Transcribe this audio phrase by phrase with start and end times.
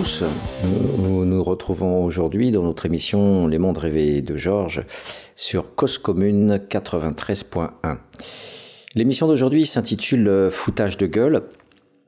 [0.00, 4.86] Nous nous retrouvons aujourd'hui dans notre émission Les mondes rêvés de Georges
[5.36, 7.98] sur Cause Commune 93.1.
[8.94, 11.42] L'émission d'aujourd'hui s'intitule Foutage de gueule.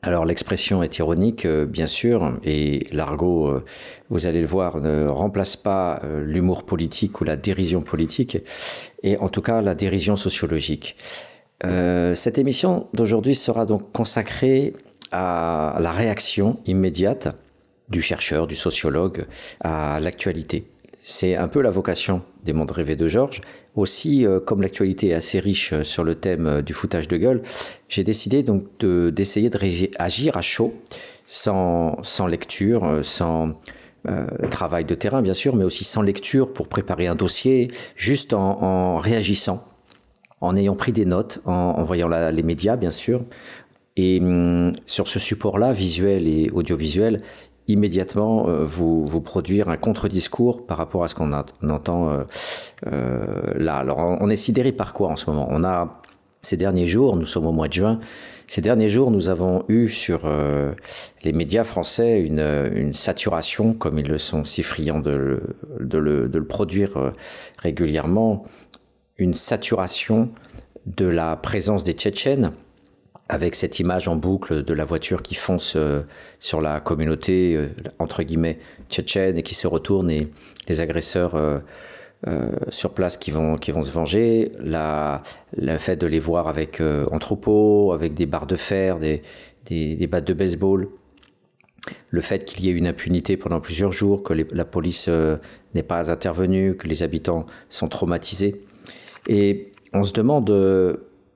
[0.00, 3.64] Alors l'expression est ironique, euh, bien sûr, et l'argot, euh,
[4.08, 8.38] vous allez le voir, ne remplace pas euh, l'humour politique ou la dérision politique,
[9.02, 10.96] et en tout cas la dérision sociologique.
[11.62, 14.72] cette émission d'aujourd'hui sera donc consacrée
[15.12, 17.28] à la réaction immédiate
[17.92, 19.26] du chercheur, du sociologue
[19.60, 20.64] à l'actualité.
[21.04, 23.40] C'est un peu la vocation des mondes rêvés de Georges.
[23.74, 27.16] Aussi, euh, comme l'actualité est assez riche euh, sur le thème euh, du foutage de
[27.16, 27.42] gueule,
[27.88, 29.58] j'ai décidé donc d'essayer de,
[29.98, 30.74] à chaud,
[31.26, 33.54] sans, sans lecture, sans
[34.50, 38.98] travail de terrain bien sûr, mais aussi sans lecture pour préparer un dossier, juste en,
[38.98, 39.64] réagissant,
[40.40, 43.22] en ayant pris des notes, en, voyant les médias bien sûr,
[43.96, 47.22] et hum, sur ce support-là, visuel et audiovisuel,
[47.68, 52.24] immédiatement euh, vous, vous produire un contre-discours par rapport à ce qu'on entend euh,
[52.86, 53.76] euh, là.
[53.76, 55.46] Alors on est sidéré par quoi en ce moment?
[55.50, 56.00] On a
[56.42, 58.00] ces derniers jours, nous sommes au mois de juin,
[58.48, 60.22] ces derniers jours nous avons eu sur
[61.22, 65.46] les médias français une, saturation, comme ils le sont si friands de
[65.78, 67.12] le, produire
[67.58, 68.44] régulièrement,
[69.18, 70.30] une saturation
[70.86, 72.50] de la présence des Tchétchènes
[73.28, 76.02] avec cette image en boucle de la voiture qui fonce euh,
[76.40, 78.58] sur la communauté, euh, entre guillemets,
[78.90, 80.28] tchétchène et qui se retourne et
[80.68, 81.60] les agresseurs euh,
[82.68, 85.22] sur place qui vont, qui vont se venger, la,
[85.56, 89.22] le fait de les voir avec en troupeau, avec des barres de fer, des,
[89.66, 90.88] des, des battes de baseball,
[92.10, 95.10] le fait qu'il y ait une impunité pendant plusieurs jours, que la police
[95.74, 98.60] n'est pas intervenue, que les habitants sont traumatisés.
[99.26, 100.48] Et on se demande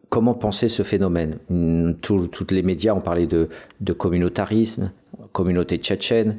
[0.08, 1.38] comment penser ce phénomène?
[2.02, 3.48] Tous les médias ont parlé de,
[3.92, 4.92] communautarisme,
[5.32, 6.38] communauté tchétchène,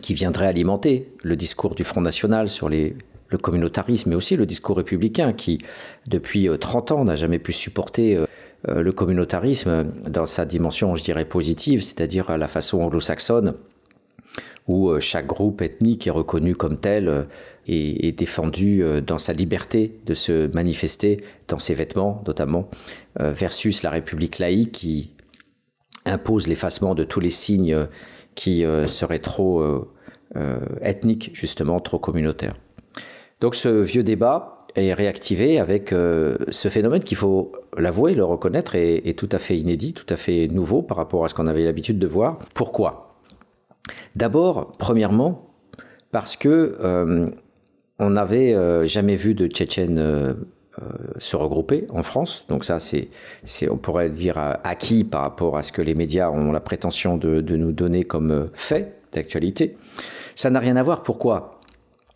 [0.00, 4.76] qui viendrait alimenter le discours du Front National sur le communautarisme, mais aussi le discours
[4.76, 5.58] républicain qui,
[6.06, 8.26] depuis 30 euh, ans, n'a jamais pu supporter euh,
[8.68, 13.54] euh, le communautarisme dans sa dimension, je dirais, positive, c'est-à-dire à la façon anglo-saxonne,
[14.66, 17.26] où chaque groupe ethnique est reconnu comme tel
[17.66, 22.68] et, défendu euh, dans sa liberté de se manifester dans ses vêtements notamment,
[23.20, 25.10] euh, versus la République laïque qui
[26.06, 27.86] impose l'effacement de tous les signes euh,
[28.34, 29.62] qui seraient trop
[30.82, 32.56] ethniques, justement, trop communautaires.
[33.40, 39.16] Donc ce vieux débat est réactivé avec ce phénomène qu'il faut l'avouer, le reconnaître, est,
[39.16, 42.00] tout à fait inédit, tout à fait nouveau par rapport à ce qu'on avait l'habitude
[42.00, 42.40] de voir.
[42.54, 43.13] Pourquoi?
[44.16, 45.50] D'abord, premièrement,
[46.10, 47.32] parce que
[47.98, 50.34] on n'avait euh, jamais vu de Tchétchènes euh,
[50.82, 50.84] euh,
[51.18, 52.46] se regrouper en France.
[52.48, 53.08] Donc ça, c'est,
[53.70, 57.40] on pourrait dire, acquis par rapport à ce que les médias ont la prétention de,
[57.40, 59.76] nous donner comme fait d'actualité.
[60.34, 61.02] Ça n'a rien à voir.
[61.02, 61.60] Pourquoi?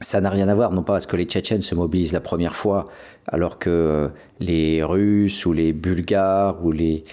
[0.00, 2.54] Ça n'a rien à voir, non pas parce que les Tchétchènes se mobilisent la première
[2.54, 2.86] fois,
[3.26, 7.04] alors que les Russes ou les Bulgares ou les,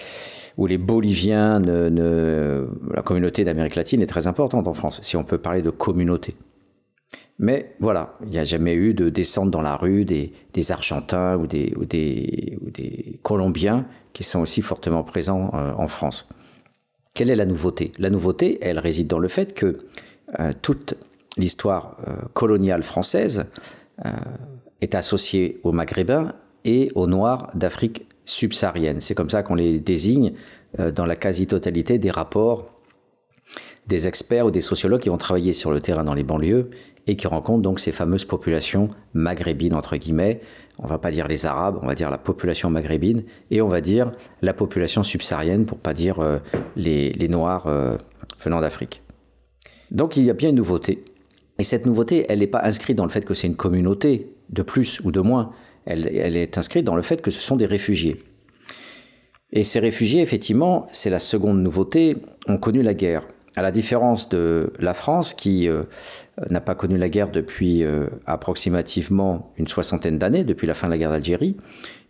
[0.56, 5.38] ou les Boliviens, la communauté d'Amérique latine est très importante en France, si on peut
[5.38, 6.36] parler de communauté.
[7.38, 10.32] Mais voilà, il n'y a jamais eu de descente dans la rue des,
[10.70, 16.28] Argentins ou des, ou, des, Colombiens qui sont aussi fortement présents euh, en France.
[17.12, 17.92] Quelle est la nouveauté?
[17.98, 19.80] La nouveauté, elle réside dans le fait que
[20.40, 20.94] euh, toute
[21.36, 23.46] l'histoire euh, coloniale française
[24.82, 26.34] est associée aux Maghrébins
[26.66, 29.00] et aux Noirs d'Afrique subsaharienne.
[29.00, 30.34] C'est comme ça qu'on les désigne
[30.76, 32.76] dans la quasi-totalité des rapports
[33.86, 36.70] des experts ou des sociologues qui vont travailler sur le terrain dans les banlieues
[37.06, 40.40] et qui rencontrent donc ces fameuses populations maghrébines, entre guillemets.
[40.78, 43.80] On va pas dire les Arabes, on va dire la population maghrébine, et on va
[43.80, 46.38] dire la population subsaharienne, pour pas dire euh,
[46.74, 47.96] les, Noirs euh,
[48.40, 49.02] venant d'Afrique.
[49.90, 51.04] Donc il y a bien une nouveauté.
[51.58, 54.62] Et cette nouveauté, elle n'est pas inscrite dans le fait que c'est une communauté, de
[54.62, 55.52] plus ou de moins.
[55.86, 56.06] Elle,
[56.36, 58.16] est inscrite dans le fait que ce sont des réfugiés.
[59.52, 62.16] Et ces réfugiés, effectivement, c'est la seconde nouveauté,
[62.48, 63.26] ont connu la guerre
[63.56, 65.84] à la différence de la France qui euh,
[66.50, 70.92] n'a pas connu la guerre depuis euh, approximativement une soixantaine d'années, depuis la fin de
[70.92, 71.56] la guerre d'Algérie,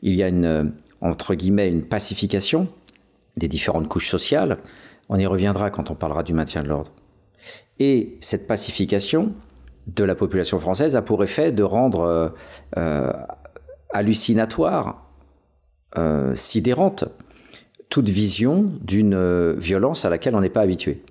[0.03, 0.65] il y a une, euh,
[1.01, 2.69] entre guillemets, une pacification
[3.37, 4.59] des différentes couches sociales.
[5.09, 6.91] On y reviendra quand on parlera du maintien de l'ordre.
[7.79, 9.33] Et cette pacification
[9.87, 12.35] de la population française a pour effet de rendre
[13.91, 15.07] hallucinatoire,
[16.35, 17.05] sidérante,
[17.89, 21.03] toute vision d'une violence à laquelle on n'est pas habitué.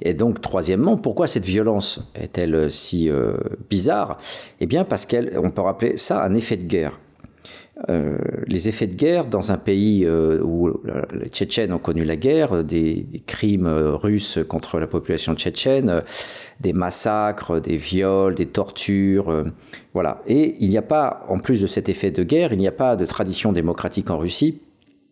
[0.00, 3.36] Et donc, troisièmement, pourquoi cette violence est-elle si euh,
[3.68, 4.18] bizarre?
[4.60, 7.00] Eh bien, parce qu'on peut rappeler ça un effet de guerre.
[7.86, 10.68] Les effets de guerre dans un pays où
[11.12, 16.02] les Tchétchènes ont connu la guerre, des, des crimes russes contre la population tchétchène,
[16.60, 19.44] des massacres, des viols, des tortures,
[19.94, 20.22] voilà.
[20.26, 22.72] Et il n'y a pas, en plus de cet effet de guerre, il n'y a
[22.72, 24.60] pas de tradition démocratique en Russie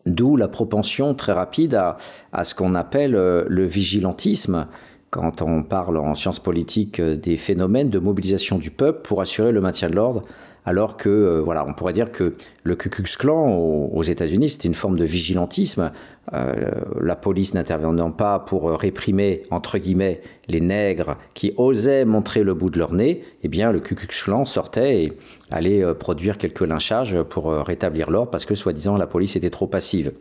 [0.06, 1.96] D'où la propension très rapide à,
[2.32, 4.68] à ce qu'on appelle euh, le vigilantisme,
[5.10, 9.50] quand on parle en sciences politiques euh, des phénomènes de mobilisation du peuple pour assurer
[9.50, 10.22] le maintien de l'ordre
[10.66, 12.34] alors que, euh, voilà, on pourrait dire que
[12.64, 15.92] le Ku Klux Klan aux, États-Unis, c'était une forme de vigilantisme.
[16.34, 16.70] Euh,
[17.00, 22.70] la police n'intervenant pas pour réprimer, entre guillemets, les nègres qui osaient montrer le bout
[22.70, 25.12] de leur nez, eh bien, le Ku Klux Klan sortait et
[25.52, 29.68] allait euh, produire quelques lynchages pour rétablir l'ordre parce que, soi-disant, la police était trop
[29.68, 30.12] passive.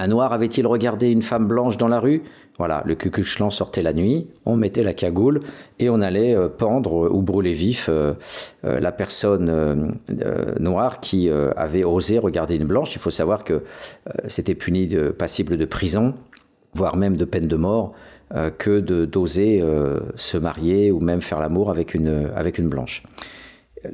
[0.00, 2.22] Un noir avait-il regardé une femme blanche dans la rue?
[2.56, 5.42] Voilà, le Klan sortait la nuit, on mettait la cagoule
[5.78, 8.14] et on allait euh, pendre ou brûler vif euh,
[8.64, 9.98] euh, la personne
[10.58, 12.94] noire qui avait osé regarder une blanche.
[12.94, 13.62] Il faut savoir que
[14.26, 14.88] c'était puni
[15.18, 16.14] passible de prison,
[16.72, 17.92] voire même de peine de mort,
[18.56, 19.62] que d'oser
[20.16, 23.02] se marier ou même faire l'amour avec une blanche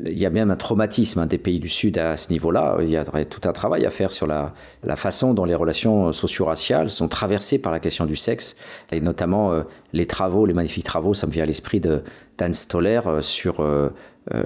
[0.04, 2.78] il y a même un traumatisme hein, des pays du Sud à ce niveau-là.
[2.80, 4.52] Il y a tout un travail à faire sur la,
[4.96, 8.56] façon dont les relations socio-raciales sont traversées par la question du sexe,
[8.90, 9.62] et notamment euh,
[9.92, 13.90] les travaux, les magnifiques travaux, ça me vient à l'esprit d'Anne Stoller euh, sur euh,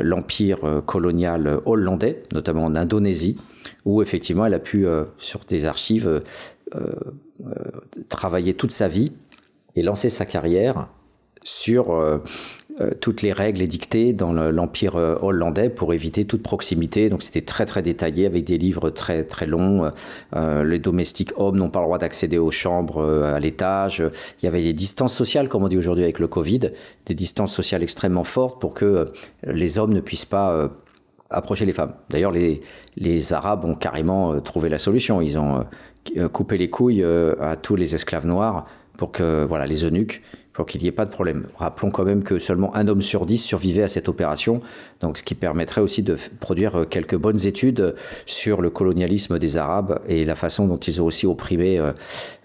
[0.03, 3.39] l'empire colonial hollandais, notamment en Indonésie,
[3.87, 4.87] où effectivement elle a pu,
[5.17, 6.23] sur des archives,
[8.11, 9.13] travailler toute sa vie
[9.75, 10.89] et lancer sa carrière
[11.43, 12.19] sur euh,
[13.01, 17.11] toutes les règles édictées dans l'Empire euh, hollandais pour éviter toute proximité.
[17.11, 19.91] Donc c'était très très détaillé avec des livres très très longs.
[20.37, 24.03] Euh, les domestiques hommes n'ont pas le droit d'accéder aux chambres à l'étage.
[24.41, 26.71] Il y avait des distances sociales, comme on dit aujourd'hui avec le Covid,
[27.07, 29.13] des distances sociales extrêmement fortes pour que
[29.45, 30.71] les hommes ne puissent pas
[31.31, 31.95] approcher les femmes.
[32.09, 32.61] D'ailleurs, les,
[32.97, 35.21] les Arabes ont carrément trouvé la solution.
[35.21, 35.65] Ils ont
[36.33, 38.67] coupé les couilles à tous les esclaves noirs
[39.00, 40.20] pour que voilà les eunuques
[40.52, 41.47] pour qu'il n'y ait pas de problème.
[41.56, 44.61] Rappelons quand même que seulement un homme sur dix survivait à cette opération,
[45.00, 47.94] donc ce qui permettrait aussi de produire quelques bonnes études
[48.26, 51.93] sur le colonialisme des Arabes et la façon dont ils ont aussi opprimé euh,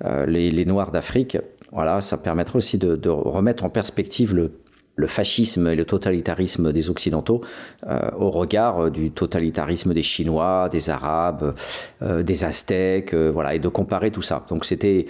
[0.06, 1.38] euh, les, Noirs d'Afrique.
[1.74, 4.52] Voilà, ça permettrait aussi de remettre en perspective le
[4.96, 7.42] le fascisme et le totalitarisme des Occidentaux
[7.88, 11.56] euh, au regard euh, du totalitarisme des Chinois, des Arabes,
[12.02, 14.46] euh, des Aztèques, voilà, et de comparer tout ça.
[14.50, 15.08] Donc c'était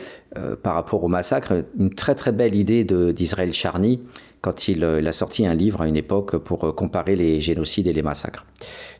[0.63, 4.01] par rapport au massacre une très très belle idée d'Israël Charny
[4.41, 7.93] quand il, il, a sorti un livre à une époque pour comparer les génocides et
[7.93, 8.45] les massacres.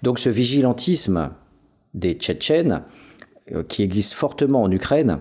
[0.02, 1.31] Donc ce vigilantisme
[1.94, 2.84] des Tchétchènes
[3.68, 5.20] qui existe fortement en Ukraine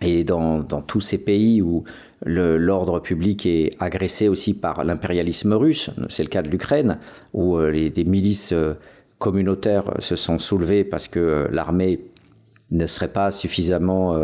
[0.00, 1.84] et dans, dans tous ces pays où
[2.24, 5.90] l'ordre public est agressé aussi par l'impérialisme russe.
[6.08, 6.98] C'est le cas de l'Ukraine,
[7.32, 8.74] où euh, des milices euh,
[9.18, 12.00] communautaires se sont soulevées parce que euh, l'armée
[12.70, 14.20] ne serait pas suffisamment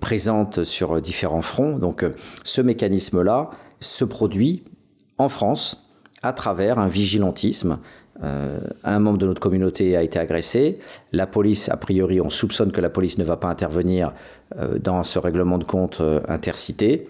[0.00, 1.78] présente sur différents fronts.
[1.78, 2.02] Donc
[2.44, 4.64] ce mécanisme-là se produit
[5.18, 5.86] en France
[6.22, 7.78] à travers un vigilantisme
[8.22, 10.78] euh, un membre de notre communauté a été agressé.
[11.12, 14.12] La police, a priori, on soupçonne que la police ne va pas intervenir
[14.58, 17.08] euh, dans ce règlement de compte euh, intercité.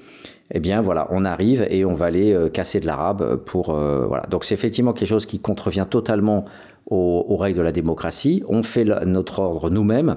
[0.52, 4.22] Eh bien, voilà, on arrive et on va aller casser de l'arabe pour voilà.
[4.30, 6.44] Donc, c'est effectivement quelque chose qui contrevient totalement
[6.88, 8.44] aux, règles de la démocratie.
[8.48, 10.14] On fait notre ordre nous-mêmes.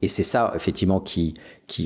[0.00, 1.34] Et c'est ça, effectivement, qui,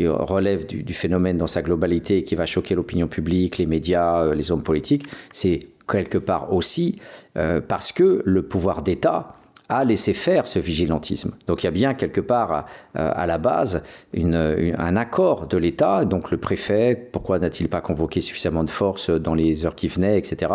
[0.06, 4.32] relève du, du, phénomène dans sa globalité et qui va choquer l'opinion publique, les médias,
[4.32, 5.02] les hommes politiques.
[5.32, 7.00] C'est quelque part aussi
[7.36, 9.36] euh, parce que le pouvoir d'État
[9.68, 11.32] a laissé faire ce vigilantisme.
[11.46, 13.82] Donc il y a bien quelque part euh, à, la base
[14.14, 16.04] un accord de l'État.
[16.04, 20.18] Donc le préfet, pourquoi n'a-t-il pas convoqué suffisamment de forces dans les heures qui venaient,
[20.18, 20.52] etc.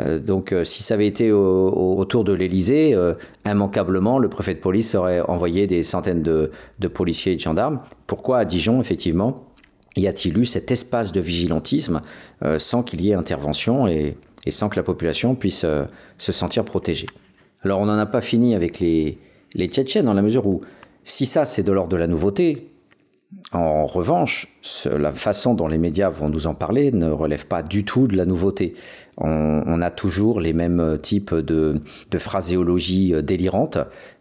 [0.00, 2.96] Euh, donc si ça avait été autour de l'Élysée,
[3.46, 7.80] immanquablement le préfet de police aurait envoyé des centaines de, de policiers et de gendarmes.
[8.08, 9.44] Pourquoi à Dijon, effectivement,
[9.94, 12.00] y a-t-il eu cet espace de vigilantisme
[12.56, 15.84] sans qu'il y ait intervention et et sans que la population puisse euh,
[16.18, 17.06] se sentir protégée.
[17.62, 19.18] Alors on n'en a pas fini avec les,
[19.56, 20.60] Tchétchènes dans la mesure où
[21.04, 22.70] si ça c'est de l'ordre de la nouveauté,
[23.52, 24.48] en revanche,
[24.86, 28.16] la façon dont les médias vont nous en parler ne relève pas du tout de
[28.16, 28.74] la nouveauté.
[29.18, 33.78] On, a toujours les mêmes types de, de phraséologie euh, délirantes.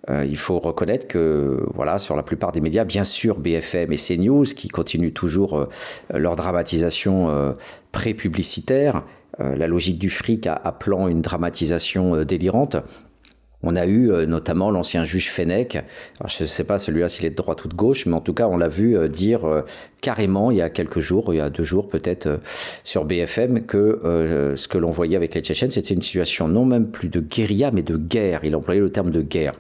[0.10, 3.98] Euh, il faut reconnaître que, voilà, sur la plupart des médias, bien sûr, BFM et
[3.98, 5.68] CNews, qui continuent toujours
[6.12, 7.56] leur dramatisation
[7.92, 9.02] pré-publicitaire, euh,
[9.40, 12.78] la logique du fric appelant une dramatisation euh, délirante.
[13.64, 15.78] On a eu euh, notamment l'ancien juge Fenech,
[16.28, 18.34] je ne sais pas celui-là s'il est de droite ou de gauche, mais en tout
[18.34, 19.64] cas on l'a vu euh, dire euh,
[20.02, 22.40] carrément il y a quelques jours, il y a deux jours peut-être
[22.84, 26.92] sur BFM, que ce que l'on voyait avec les Tchétchènes, c'était une situation non même
[26.92, 28.42] plus de guérilla, mais de guerre.
[28.44, 29.54] Il employait le terme de guerre.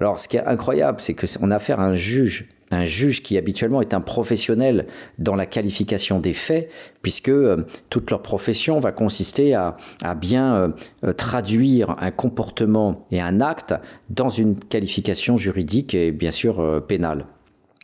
[0.00, 3.38] Alors ce qui est incroyable, c'est qu'on a affaire à un juge un juge qui
[3.38, 4.86] habituellement est un professionnel
[5.18, 6.70] dans la qualification des faits,
[7.02, 9.76] puisque euh, toute leur profession va consister à,
[10.16, 10.68] bien euh,
[11.04, 13.74] euh, traduire un comportement et un acte
[14.10, 17.26] dans une qualification juridique et bien sûr pénale.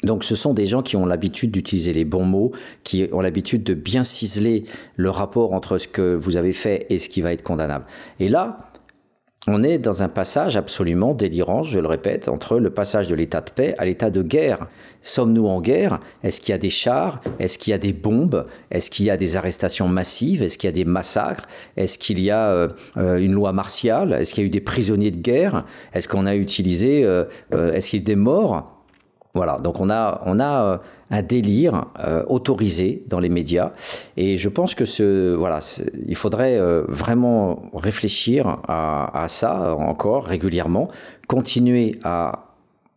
[0.03, 2.53] Donc ce sont des gens qui ont l'habitude d'utiliser les bons mots,
[2.85, 4.65] qui ont l'habitude de bien ciseler
[4.97, 7.85] le rapport entre ce que vous avez fait et ce qui va être condamnable.
[8.19, 8.70] Et là,
[9.47, 13.41] on est dans un passage absolument délirant, je le répète, entre le passage de l'état
[13.41, 14.69] de paix à l'état de guerre.
[15.03, 15.99] Sommes-nous en guerre?
[16.23, 17.23] Est-ce qu'il y a des chars?
[17.39, 18.47] Est-ce qu'il y a des bombes?
[18.71, 20.43] Est-ce qu'il y a des arrestations massives?
[20.43, 21.47] Est-ce qu'il y a des massacres?
[21.79, 22.69] Est-ce qu'il y a euh,
[22.99, 24.13] euh, une loi martiale?
[24.13, 25.65] Est-ce qu'il y a eu des prisonniers de guerre?
[25.95, 28.85] Est-ce qu'on a utilisé euh, Est-ce qu'il y a des morts?
[29.33, 33.73] Voilà, donc on a, on a un délire euh, autorisé dans les médias,
[34.17, 35.61] et je pense que ce, voilà,
[36.07, 40.89] il faudrait euh, vraiment réfléchir à, à, ça encore régulièrement,
[41.27, 42.47] continuer à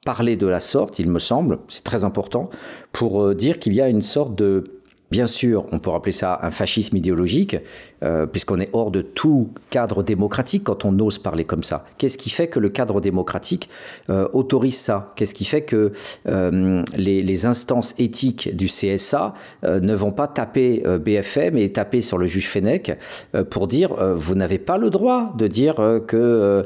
[0.06, 2.50] parler de la sorte, il me semble, c'est très important,
[2.92, 4.83] pour dire qu'il y a une sorte de
[5.14, 7.56] Bien sûr, on peut rappeler ça un fascisme idéologique,
[8.04, 11.86] euh, puisqu'on est hors de tout cadre démocratique quand on ose parler comme ça.
[12.00, 13.70] Qu'est-ce qui fait que le cadre démocratique
[14.10, 15.14] euh, autorise ça?
[15.16, 15.92] Qu'est-ce qui fait que
[16.28, 22.26] euh, les, instances éthiques du CSA ne vont pas taper BFM et taper sur le
[22.26, 22.98] juge Fenech
[23.52, 25.76] pour dire vous n'avez pas le droit de dire
[26.08, 26.66] que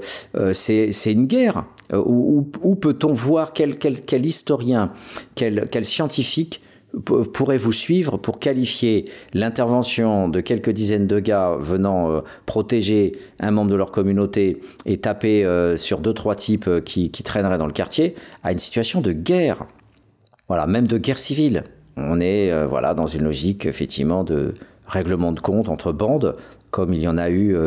[0.53, 2.43] c'est une guerre Où,
[2.79, 4.91] peut-on voir quel, historien,
[5.35, 6.61] quel scientifique
[7.03, 13.51] pourrait vous suivre pour qualifier l'intervention de quelques dizaines de gars venant euh, protéger un
[13.51, 17.67] membre de leur communauté et taper euh, sur deux trois types euh, qui, traîneraient dans
[17.67, 19.65] le quartier à une situation de guerre.
[20.47, 21.63] Voilà, même de guerre civile.
[21.97, 24.53] On est voilà dans une logique effectivement de
[24.85, 26.37] règlement de compte entre bandes,
[26.69, 27.57] comme il y en a eu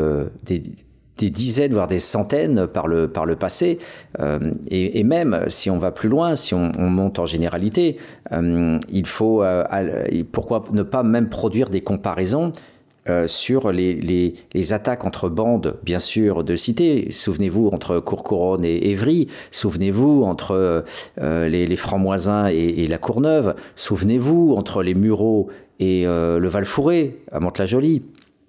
[0.45, 0.63] des
[1.21, 3.79] des dizaines, voire des centaines par le, par le passé.
[4.21, 7.99] Euh, et, même si on va plus loin, si on, monte en généralité,
[8.33, 9.65] euh, il faut, euh,
[10.33, 12.53] pourquoi ne pas même produire des comparaisons
[13.27, 14.35] sur les,
[14.71, 17.11] attaques entre bandes, bien sûr, de cités.
[17.11, 19.27] Souvenez-vous entre Courcouronne et Évry.
[19.51, 20.85] Souvenez-vous entre
[21.21, 21.79] les, les
[22.53, 23.57] et, la Courneuve.
[23.75, 25.49] Souvenez-vous entre les Mureaux
[25.81, 28.03] et le Val-Fouré à Mantes-la-Jolie.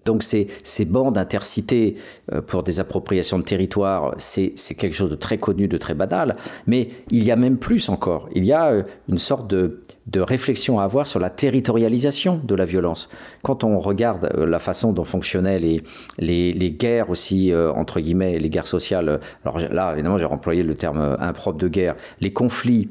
[0.05, 0.47] Donc ces,
[0.85, 1.95] bandes intercités
[2.31, 6.35] euh, pour des appropriations de territoire, c'est quelque chose de très connu, de très banal.
[6.65, 8.27] Mais il y a même plus encore.
[8.33, 12.55] Il y a euh, une sorte de, de réflexion à avoir sur la territorialisation de
[12.55, 13.09] la violence.
[13.43, 15.83] Quand on regarde euh, la façon dont fonctionnaient les,
[16.17, 20.75] les, les guerres aussi, entre guillemets, les guerres sociales, alors là, évidemment, j'ai employé le
[20.75, 22.89] terme impropre de guerre, les conflits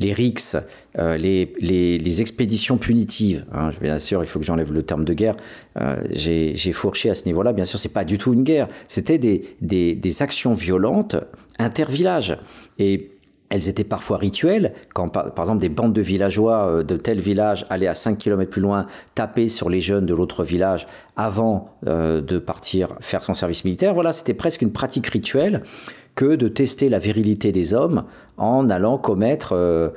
[0.00, 0.56] les rixes,
[0.98, 3.44] euh, les, les, expéditions punitives.
[3.52, 5.36] Hein, bien sûr, il faut que j'enlève le terme de guerre.
[5.78, 7.52] Euh, j'ai fourché à ce niveau-là.
[7.52, 8.66] Bien sûr, c'est pas du tout une guerre.
[8.88, 11.16] C'était des, des, actions violentes
[11.58, 12.38] inter-villages.
[12.78, 13.10] Et
[13.50, 17.66] elles étaient parfois rituelles, quand par, exemple des bandes de villageois euh, de tel village
[17.68, 22.38] allaient à 5 km plus loin taper sur les jeunes de l'autre village avant de
[22.38, 23.92] partir faire son service militaire.
[23.92, 25.62] Voilà, c'était presque une pratique rituelle
[26.14, 28.04] que de tester la virilité des hommes
[28.40, 29.90] en allant commettre euh,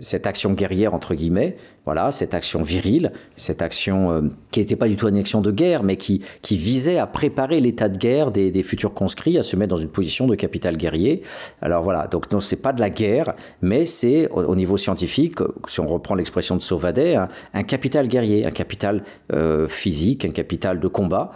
[0.00, 4.20] cette action guerrière, entre guillemets, voilà, cette action virile, cette action euh,
[4.52, 7.88] qui n'était pas du tout une action de guerre, mais qui, visait à préparer l'état
[7.88, 11.22] de guerre des, futurs conscrits à se mettre dans une position de capital guerrier.
[11.60, 15.80] Alors voilà, donc non, c'est pas de la guerre, mais c'est au, niveau scientifique, si
[15.80, 17.16] on reprend l'expression de Sauvadet,
[17.52, 21.32] un, capital guerrier, un capital euh, physique, un capital de combat,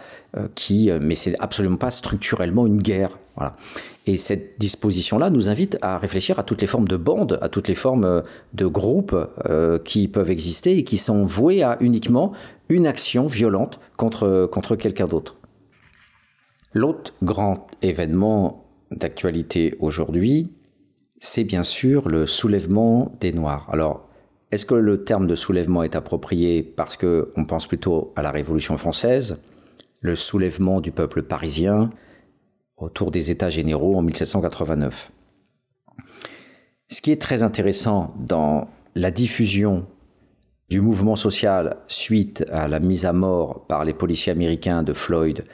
[0.55, 3.19] qui, mais c'est absolument pas structurellement une guerre.
[3.37, 3.55] Voilà.
[4.07, 7.69] Et cette disposition-là nous invite à réfléchir à toutes les formes de bandes, à toutes
[7.69, 8.21] les formes euh,
[8.53, 9.17] de groupes
[9.49, 12.33] euh, qui peuvent exister et qui sont voués à uniquement
[12.69, 15.37] une action violente contre, contre quelqu'un d'autre.
[16.75, 20.53] L'autre grand événement d'actualité aujourd'hui,
[21.19, 23.69] c'est bien sûr le soulèvement des Noirs.
[23.71, 24.09] Alors,
[24.51, 28.77] est-ce que le terme de soulèvement est approprié parce qu'on pense plutôt à la Révolution
[28.77, 29.41] française,
[30.01, 31.91] le soulèvement du peuple parisien,
[32.83, 35.11] autour des États généraux en 1789.
[36.89, 39.87] Ce qui est très intéressant dans la diffusion
[40.69, 45.45] du mouvement social suite à la mise à mort par les policiers américains de Floyd,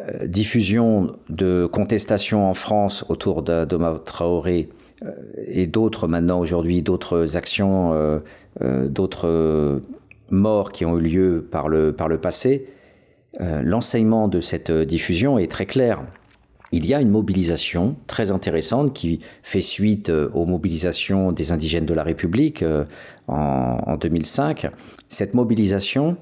[0.00, 4.68] euh, diffusion de contestations en France autour d'Adoma Traoré
[5.04, 5.10] euh,
[5.46, 8.20] et d'autres maintenant aujourd'hui, d'autres actions, euh,
[8.88, 9.82] d'autres
[10.30, 12.66] morts qui ont eu lieu par le, par le passé,
[13.38, 16.02] l'enseignement de cette diffusion est très clair
[16.70, 21.86] il y a une mobilisation très intéressante qui fait suite euh, aux mobilisations des indigènes
[21.86, 22.84] de la République euh,
[23.26, 24.70] en, 2005.
[25.08, 26.16] Cette mobilisation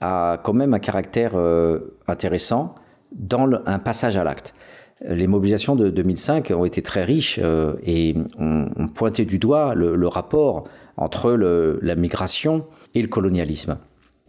[0.00, 2.74] a quand même un caractère euh, intéressant
[3.12, 4.54] dans un passage à l'acte.
[5.06, 7.40] Les mobilisations de 2005 ont été très riches
[7.84, 10.64] et ont, pointé du doigt le, rapport
[10.96, 12.64] entre la migration
[12.94, 13.78] et le colonialisme.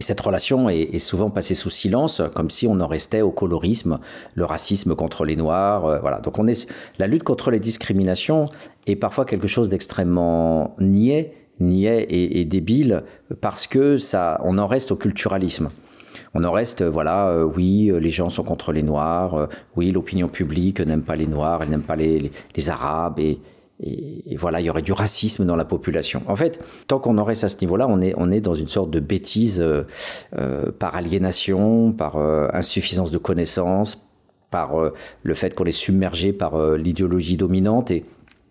[0.04, 4.00] Cette relation est, souvent passée sous silence, comme si on en restait au colorisme,
[4.34, 5.86] le racisme contre les Noirs.
[5.86, 6.20] Euh, voilà.
[6.20, 6.68] Donc on est
[6.98, 8.50] la lutte contre les discriminations
[8.86, 13.04] est parfois quelque chose d'extrêmement niais, et, débile,
[13.40, 15.70] parce que ça, on en reste au culturalisme.
[16.34, 20.28] On en reste, voilà, euh, oui, les gens sont contre les Noirs, euh, oui, l'opinion
[20.28, 23.38] publique n'aime pas les Noirs, elle n'aime pas les, les Arabes, et,
[23.82, 26.22] et, voilà, il y aurait du racisme dans la population.
[26.28, 29.00] En fait, tant qu'on en reste à ce niveau-là, on est, dans une sorte de
[29.00, 29.82] bêtise euh,
[30.38, 34.00] euh, par aliénation, par euh, insuffisance de connaissances,
[34.50, 34.74] par
[35.24, 38.04] le fait qu'on est submergé par l'idéologie dominante et,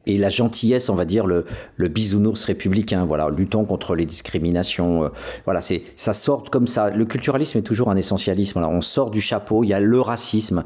[0.06, 1.46] la gentillesse, on va dire, le,
[1.88, 5.10] bisounours républicain, voilà, luttons contre les discriminations.
[5.46, 6.90] voilà, c'est, ça sort comme ça.
[6.90, 8.62] Le culturalisme est toujours un essentialisme.
[8.62, 10.66] on sort du chapeau, il y a le racisme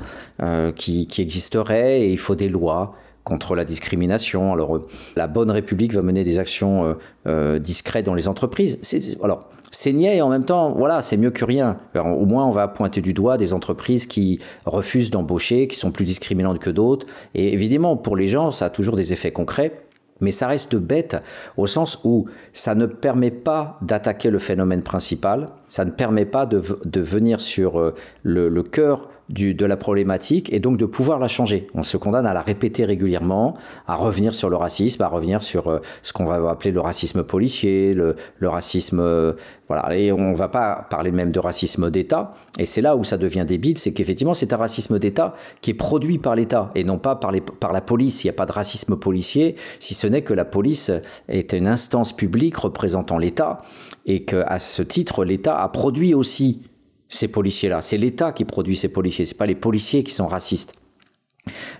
[0.75, 2.95] qui existerait et il faut des lois
[3.27, 4.53] contre la discrimination.
[4.53, 6.93] Alors, euh, la bonne République va mener des actions euh,
[7.27, 8.79] euh, discrètes dans les entreprises.
[9.21, 11.77] Alors, c'est niais et en même temps, voilà, c'est mieux que rien.
[11.95, 16.05] au moins, on va pointer du doigt des entreprises qui refusent d'embaucher, qui sont plus
[16.05, 17.05] discriminantes que d'autres.
[17.35, 19.73] Et évidemment, pour les gens, ça a toujours des effets concrets.
[20.21, 21.17] Mais ça reste bête
[21.57, 26.47] au sens où ça ne permet pas d'attaquer le phénomène principal, ça ne permet pas
[26.47, 26.59] de,
[26.99, 27.93] venir sur
[28.23, 31.67] le, le cœur de la problématique et donc de pouvoir la changer.
[31.73, 33.55] On se condamne à la répéter régulièrement,
[33.87, 37.23] à revenir sur le racisme, à revenir sur euh, ce qu'on va appeler le racisme
[37.23, 38.99] policier, le, racisme...
[38.99, 39.33] Euh,
[39.67, 42.33] voilà, et on va pas parler même de racisme d'État.
[42.57, 45.73] Et c'est là où ça devient débile, c'est qu'effectivement c'est un racisme d'État qui est
[45.73, 48.23] produit par l'État et non pas par, les, par la police.
[48.23, 50.89] Il n'y a pas de racisme policier, si ce n'est que la police
[51.27, 53.61] est une instance publique représentant l'État
[54.05, 56.61] et qu'à ce titre l'État a produit aussi
[57.09, 57.81] ces policiers-là.
[57.81, 60.75] C'est l'État qui produit ces policiers, ce pas les policiers qui sont racistes.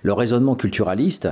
[0.02, 1.28] Le raisonnement culturaliste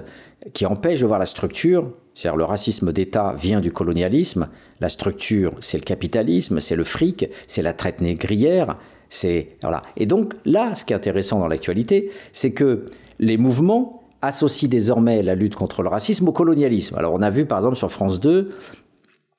[0.53, 4.49] qui empêche de voir la structure, c'est-à-dire le racisme d'État vient du colonialisme,
[4.81, 8.77] la structure c'est le capitalisme, c'est le fric, c'est la traite négrière,
[9.09, 9.83] c'est voilà.
[9.97, 12.85] Et donc là, ce qui est intéressant dans l'actualité, c'est que
[13.19, 16.97] les mouvements associent désormais la lutte contre le racisme au colonialisme.
[16.97, 18.51] Alors on a vu par exemple sur France 2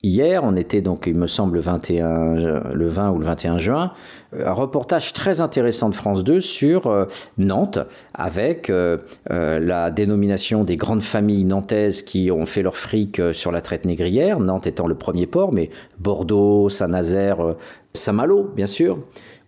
[0.03, 2.36] Hier, on était donc, il me semble, le, 21,
[2.71, 3.93] le 20 ou le 21 juin,
[4.31, 7.05] un reportage très intéressant de France 2 sur euh,
[7.39, 7.79] Nantes,
[8.13, 8.97] avec euh,
[9.31, 13.86] euh, la dénomination des grandes familles nantaises qui ont fait leur fric sur la traite
[13.86, 17.55] négrière, Nantes étant le premier port, mais Bordeaux, Saint-Nazaire,
[17.95, 18.99] Saint-Malo, bien sûr.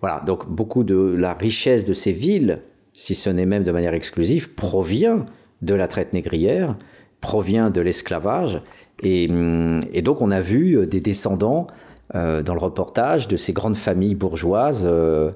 [0.01, 3.93] Voilà, donc beaucoup de la richesse de ces villes, si ce n'est même de manière
[3.93, 5.27] exclusive, provient
[5.61, 6.75] de la traite négrière,
[7.21, 8.61] provient de l'esclavage
[9.03, 11.67] Hum, et, donc on a vu euh, des descendants
[12.15, 15.31] euh, dans le reportage de ces grandes familles bourgeoises euh,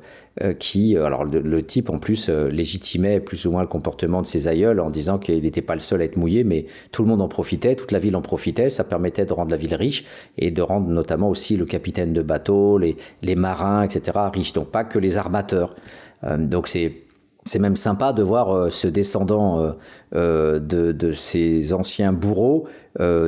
[0.58, 4.80] qui, alors le, type en plus légitimait plus ou moins le comportement de ses aïeuls
[4.80, 7.28] en disant qu'il n'était pas le seul à être mouillé, mais tout le monde en
[7.28, 10.06] profitait, toute la ville en profitait, ça permettait de rendre la ville riche
[10.40, 14.18] et de rendre notamment aussi le capitaine de bateau, les, les marins, etc.
[14.34, 15.76] riches, donc pas que les armateurs.
[16.24, 17.03] donc c'est
[17.46, 19.72] c'est même sympa de voir euh, ce descendant euh,
[20.16, 22.66] euh, de, ces anciens bourreaux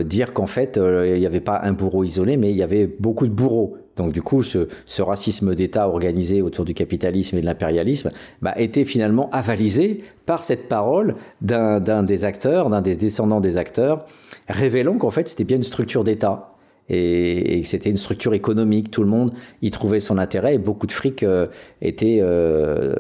[0.04, 3.26] dire qu'en fait, il n'y avait pas un bourreau isolé, mais il y avait beaucoup
[3.26, 3.78] de bourreaux.
[3.96, 4.68] Donc du coup, ce,
[5.02, 8.12] racisme d'État organisé autour du capitalisme et de l'impérialisme
[8.44, 14.06] bah, était finalement avalisé par cette parole d'un des acteurs, d'un des descendants des acteurs,
[14.48, 16.55] révélant qu'en fait, c'était bien une structure d'État
[16.90, 18.92] et, c'était une structure économique.
[18.92, 21.48] Tout le monde y trouvait son intérêt et beaucoup de fric euh,
[21.82, 22.96] était, euh,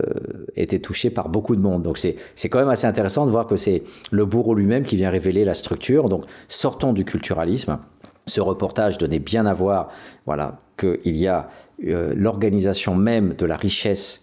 [0.55, 1.83] était touché par beaucoup de monde.
[1.83, 5.09] Donc c'est quand même assez intéressant de voir que c'est le bourreau lui-même qui vient
[5.09, 6.09] révéler la structure.
[6.09, 7.77] Donc sortons du culturalisme.
[8.25, 9.89] Ce reportage donnait bien à voir
[10.25, 11.47] voilà, qu'il y a
[11.85, 14.21] euh, l'organisation même de la richesse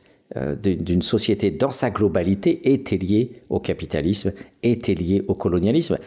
[0.63, 5.99] d'une société dans sa globalité était liée au capitalisme, était liée au colonialisme.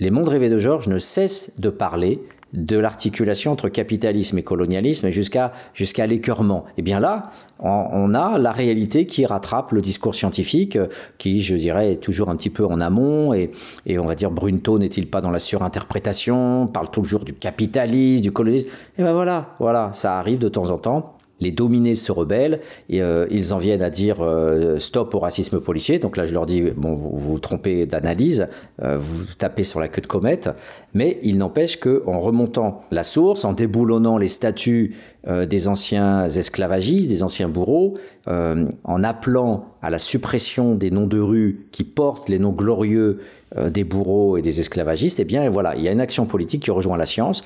[0.00, 2.20] Les mondes rêvés de Georges ne cessent de parler
[2.52, 6.64] de l'articulation entre capitalisme et colonialisme jusqu'à jusqu'à l'écœurement.
[6.68, 7.30] Et eh bien là,
[7.60, 10.86] on, a la réalité qui rattrape le discours scientifique, euh,
[11.18, 13.34] qui, je dirais, est toujours un petit peu en amont.
[13.34, 13.50] Et,
[13.84, 18.32] et on va dire, Brunto n'est-il pas dans la surinterprétation Parle toujours du capitalisme, du
[18.32, 18.68] colonialisme?
[18.96, 21.17] Et ben voilà, voilà, ça arrive de temps en temps.
[21.40, 25.60] Les dominés se rebellent et euh, ils en viennent à dire euh, stop au racisme
[25.60, 25.98] policier.
[25.98, 28.48] Donc là, je leur dis bon, vous vous trompez d'analyse,
[28.82, 30.50] euh, vous tapez sur la queue de comète,
[30.94, 34.94] mais il n'empêche que en remontant la source, en déboulonnant les statuts
[35.26, 37.94] des anciens esclavagistes, des anciens bourreaux,
[38.26, 43.18] en appelant à la suppression des noms de rue qui portent les noms glorieux
[43.56, 46.70] des bourreaux et des esclavagistes, eh bien voilà, il y a une action politique qui
[46.70, 47.44] rejoint la science.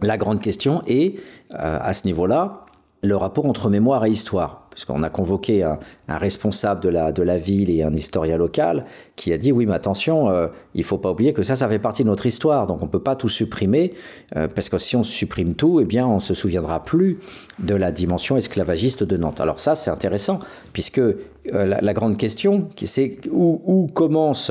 [0.00, 1.16] La grande question est,
[1.50, 2.63] à ce niveau-là,
[3.04, 4.62] le rapport entre mémoire et histoire.
[4.70, 6.88] Puisqu'on a convoqué un, responsable de
[7.22, 10.84] la, ville et un historien local qui a dit oui, mais attention, euh, il ne
[10.84, 12.66] faut pas oublier que ça, ça fait partie de notre histoire.
[12.66, 13.94] Donc on ne peut pas tout supprimer,
[14.34, 17.20] euh, parce que si on supprime tout, eh bien on ne se souviendra plus
[17.60, 19.40] de la dimension esclavagiste de Nantes.
[19.40, 20.40] Alors ça, c'est intéressant,
[20.72, 21.14] puisque euh,
[21.52, 24.50] la, grande question, c'est où commence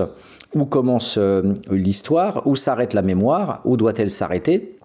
[1.69, 4.77] l'histoire, où s'arrête la mémoire, où doit-elle s'arrêter?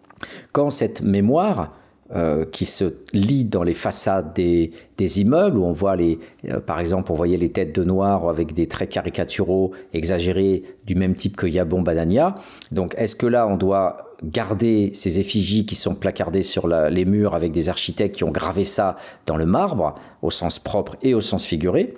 [0.50, 1.72] Quand cette mémoire
[2.16, 6.18] euh, qui se lit dans les façades des, des immeubles, où on voit les,
[6.50, 10.94] euh, par exemple, on voyait les têtes de noir avec des traits caricaturaux exagérés du
[10.94, 12.36] même type que Yabon Badania.
[12.72, 17.34] Donc, est-ce que là, on doit garder ces effigies qui sont placardées sur les murs
[17.34, 21.20] avec des architectes qui ont gravé ça dans le marbre, au sens propre et au
[21.20, 21.94] sens figuré?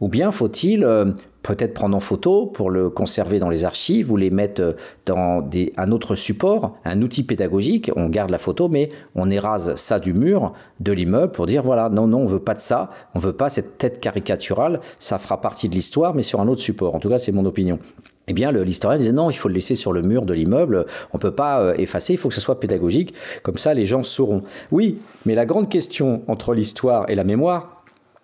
[0.00, 1.12] Ou bien faut-il euh,
[1.44, 4.72] peut-être prendre en photo pour le conserver dans les archives ou les mettre euh,
[5.06, 7.90] dans un autre support, un outil pédagogique.
[7.94, 11.88] On garde la photo, mais on érase ça du mur de l'immeuble pour dire voilà,
[11.90, 15.40] non, non, on veut pas de ça, on veut pas cette tête caricaturale, ça fera
[15.40, 16.94] partie de l'histoire, mais sur un autre support.
[16.94, 17.78] En tout cas, c'est mon opinion.
[18.26, 21.18] Eh bien, l'historien disait non, il faut le laisser sur le mur de l'immeuble, on
[21.18, 24.02] ne peut pas euh, effacer, il faut que ce soit pédagogique, comme ça les gens
[24.02, 24.42] sauront.
[24.70, 27.73] Oui, mais la grande question entre l'histoire et la mémoire,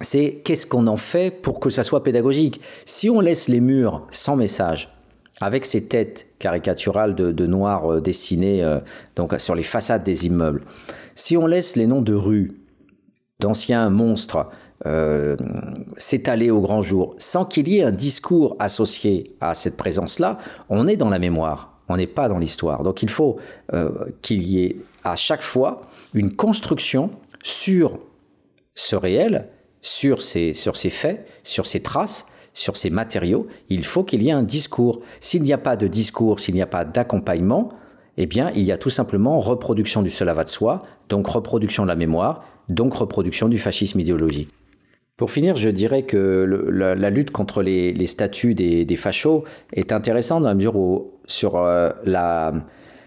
[0.01, 2.61] c'est qu'est-ce qu'on en fait pour que ça soit pédagogique.
[2.87, 4.89] Si on laisse les murs sans message,
[5.41, 8.79] avec ces têtes caricaturales de, noirs euh, dessinées euh,
[9.17, 10.63] donc sur les façades des immeubles,
[11.15, 12.53] si on laisse les noms de rues,
[13.41, 14.51] d'anciens monstres
[14.87, 15.37] euh,
[15.97, 20.87] s'étaler au grand jour, sans qu'il y ait un discours associé à cette présence-là, on
[20.87, 22.83] est dans la mémoire, on n'est pas dans l'histoire.
[22.83, 23.39] Donc il faut
[24.23, 25.81] qu'il y ait à chaque fois
[26.13, 27.11] une construction
[27.43, 27.99] sur
[28.75, 29.49] ce réel
[29.83, 34.29] sur ces, sur ces faits, sur ces traces, sur ces matériaux, il faut qu'il y
[34.29, 35.01] ait un discours.
[35.21, 37.71] S'il n'y a pas de discours, s'il n'y a pas d'accompagnement,
[38.16, 41.85] eh bien, il y a tout simplement reproduction du cela va de soi, donc reproduction
[41.85, 44.51] de la mémoire, donc reproduction du fascisme idéologique.
[45.16, 50.43] Pour finir, je dirais que la, lutte contre les, statuts des, des, fachos est intéressante
[50.43, 52.55] dans la mesure où sur euh, la,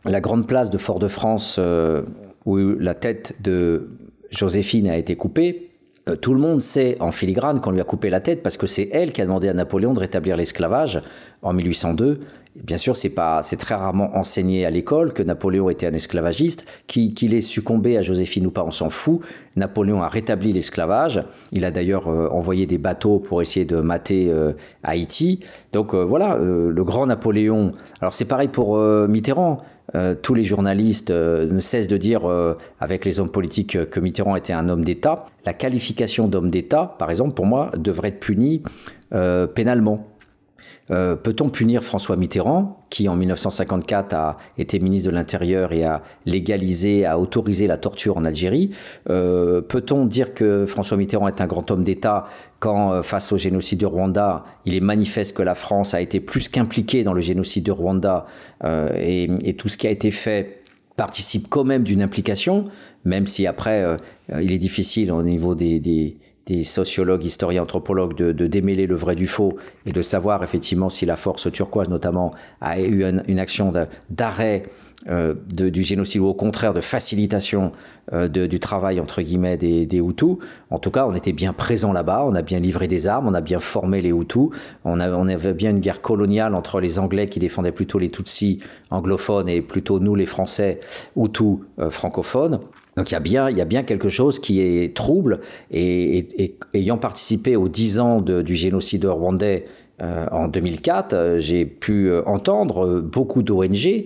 [0.05, 2.03] la, grande place de Fort-de-France, euh,
[2.45, 3.89] où la tête de
[4.29, 5.71] Joséphine a été coupée,
[6.09, 8.67] euh, tout le monde sait en filigrane qu'on lui a coupé la tête parce que
[8.67, 10.99] c'est elle qui a demandé à Napoléon de rétablir l'esclavage
[11.41, 12.19] en 1802.
[12.55, 16.65] Bien sûr, c'est pas, c'est très rarement enseigné à l'école que Napoléon était un esclavagiste,
[16.87, 19.21] qu'il ait succombé à Joséphine ou pas, on s'en fout.
[19.55, 21.23] Napoléon a rétabli l'esclavage.
[21.51, 24.51] Il a d'ailleurs euh, envoyé des bateaux pour essayer de mater euh,
[24.83, 25.39] Haïti.
[25.71, 27.71] Donc voilà, le grand Napoléon.
[27.99, 29.63] Alors c'est pareil pour Mitterrand.
[29.95, 33.99] Euh, tous les journalistes euh, ne cessent de dire, euh, avec les hommes politiques, que
[33.99, 35.25] Mitterrand était un homme d'État.
[35.45, 38.63] La qualification d'homme d'État, par exemple, pour moi, devrait être punie
[39.53, 40.07] pénalement.
[40.91, 46.01] Euh, peut-on punir François Mitterrand, qui en 1954 a été ministre de l'Intérieur et a
[46.25, 48.71] légalisé, a autorisé la torture en Algérie
[49.09, 52.25] euh, Peut-on dire que François Mitterrand est un grand homme d'État
[52.59, 56.19] quand, euh, face au génocide de Rwanda, il est manifeste que la France a été
[56.19, 58.25] plus qu'impliquée dans le génocide de Rwanda
[58.63, 60.63] et, tout ce qui a été fait
[60.95, 62.65] participe quand même d'une implication,
[63.03, 63.97] même si après,
[64.41, 66.17] il est difficile au niveau des
[66.63, 71.15] sociologues, historiens, anthropologues de, démêler le vrai du faux et de savoir effectivement si la
[71.15, 73.73] force turquoise notamment a eu une, action
[74.09, 74.63] d'arrêt
[75.09, 77.73] euh, du génocide ou au contraire de facilitation
[78.13, 80.37] euh, du travail entre guillemets des, des, Hutus.
[80.69, 83.33] En tout cas, on était bien présent là-bas, on a bien livré des armes, on
[83.33, 84.49] a bien formé les Hutus,
[84.85, 88.59] on, on avait bien une guerre coloniale entre les Anglais qui défendaient plutôt les Tutsis
[88.91, 90.79] anglophones et plutôt nous les Français
[91.17, 92.59] Hutus euh, francophones.
[92.97, 95.39] Donc il y a bien, il y a bien quelque chose qui est trouble.
[95.71, 99.65] Et, ayant participé aux 10 ans du génocide rwandais
[100.01, 104.05] euh, en 2004, euh, j'ai pu euh, entendre beaucoup d'ONG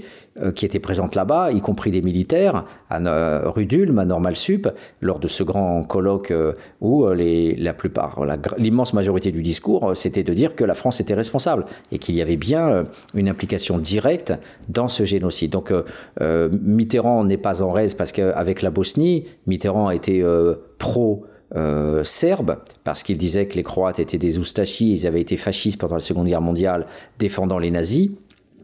[0.55, 4.67] qui étaient présentes là-bas, y compris des militaires, à rue d'Ulm, à Normal Sup,
[5.01, 6.33] lors de ce grand colloque
[6.81, 8.19] où les, la plupart,
[8.57, 12.21] l'immense majorité du discours, c'était de dire que la France était responsable et qu'il y
[12.21, 14.33] avait bien une implication directe
[14.69, 15.51] dans ce génocide.
[15.51, 15.73] Donc
[16.19, 20.23] Mitterrand n'est pas en reste parce qu'avec la Bosnie, Mitterrand a été
[20.77, 25.37] pro- euh, serbe, parce qu'il disait que les Croates étaient des oustachis, ils avaient été
[25.37, 26.87] fascistes pendant la Seconde Guerre mondiale,
[27.19, 28.11] défendant les nazis.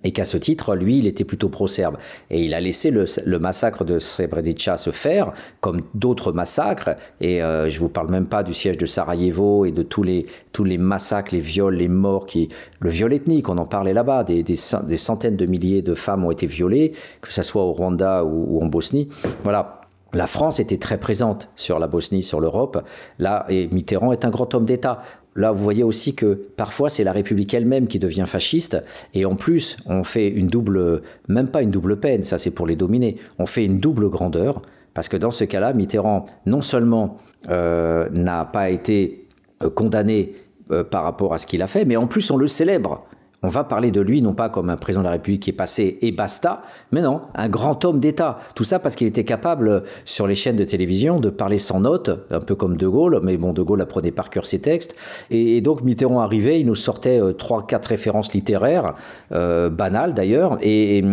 [0.03, 1.97] Et qu'à ce titre, lui, il était plutôt pro-serbe.
[2.29, 7.69] Et il a laissé le, massacre de Srebrenica se faire, comme d'autres massacres, et euh,
[7.69, 10.63] je ne vous parle même pas du siège de Sarajevo et de tous les, tous
[10.63, 14.43] les massacres, les viols, les morts, qui, le viol ethnique, on en parlait là-bas, des,
[14.43, 18.57] des, centaines de milliers de femmes ont été violées, que ce soit au Rwanda ou,
[18.57, 19.09] ou en Bosnie.
[19.43, 19.81] Voilà,
[20.13, 22.83] la France était très présente sur la Bosnie, sur l'Europe.
[23.17, 25.01] Là, et Mitterrand est un grand homme d'État.
[25.35, 28.77] Là, vous voyez aussi que parfois c'est la République elle-même qui devient fasciste,
[29.13, 32.67] et en plus, on fait une double, même pas une double peine, ça c'est pour
[32.67, 34.61] les dominer, on fait une double grandeur,
[34.93, 37.17] parce que dans ce cas-là, Mitterrand, non seulement
[37.49, 39.27] euh, n'a pas été
[39.63, 40.35] euh, condamné
[40.71, 43.05] euh, par rapport à ce qu'il a fait, mais en plus on le célèbre
[43.43, 45.53] on va parler de lui non pas comme un président de la République qui est
[45.53, 48.39] passé et basta, mais non, un grand homme d'État.
[48.55, 52.09] Tout ça parce qu'il était capable, sur les chaînes de télévision, de parler sans notes,
[52.31, 54.95] un peu comme De Gaulle, mais bon, De Gaulle apprenait par cœur ses textes.
[55.29, 58.95] Et, donc Mitterrand arrivait, il nous sortait euh, trois, quatre références littéraires,
[59.31, 61.03] euh, banales d'ailleurs, et,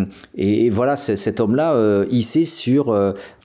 [0.70, 2.96] voilà, cet homme-là euh, hissé sur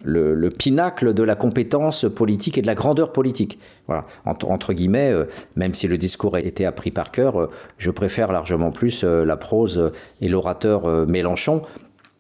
[0.05, 3.59] le, pinacle de la compétence politique et de la grandeur politique.
[3.87, 7.91] Voilà, entre, guillemets, euh, même si le discours a été appris par cœur, euh, je
[7.91, 9.91] préfère largement plus euh, la prose
[10.21, 11.63] et l'orateur Mélenchon,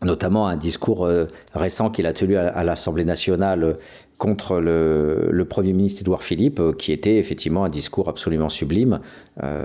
[0.03, 1.09] notamment un discours
[1.53, 3.77] récent qu'il a tenu à, l'Assemblée nationale
[4.17, 8.99] contre le, Premier ministre Édouard Philippe, qui était effectivement un discours absolument sublime.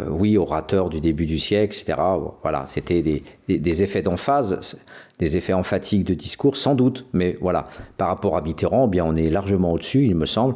[0.08, 1.98] oui, orateur du début du siècle, etc.
[2.42, 4.78] Voilà, c'était des, des effets d'emphase
[5.20, 9.04] des effets emphatiques de discours, sans doute, mais voilà, par rapport à Mitterrand, eh bien
[9.04, 10.54] on est largement au-dessus, il me semble.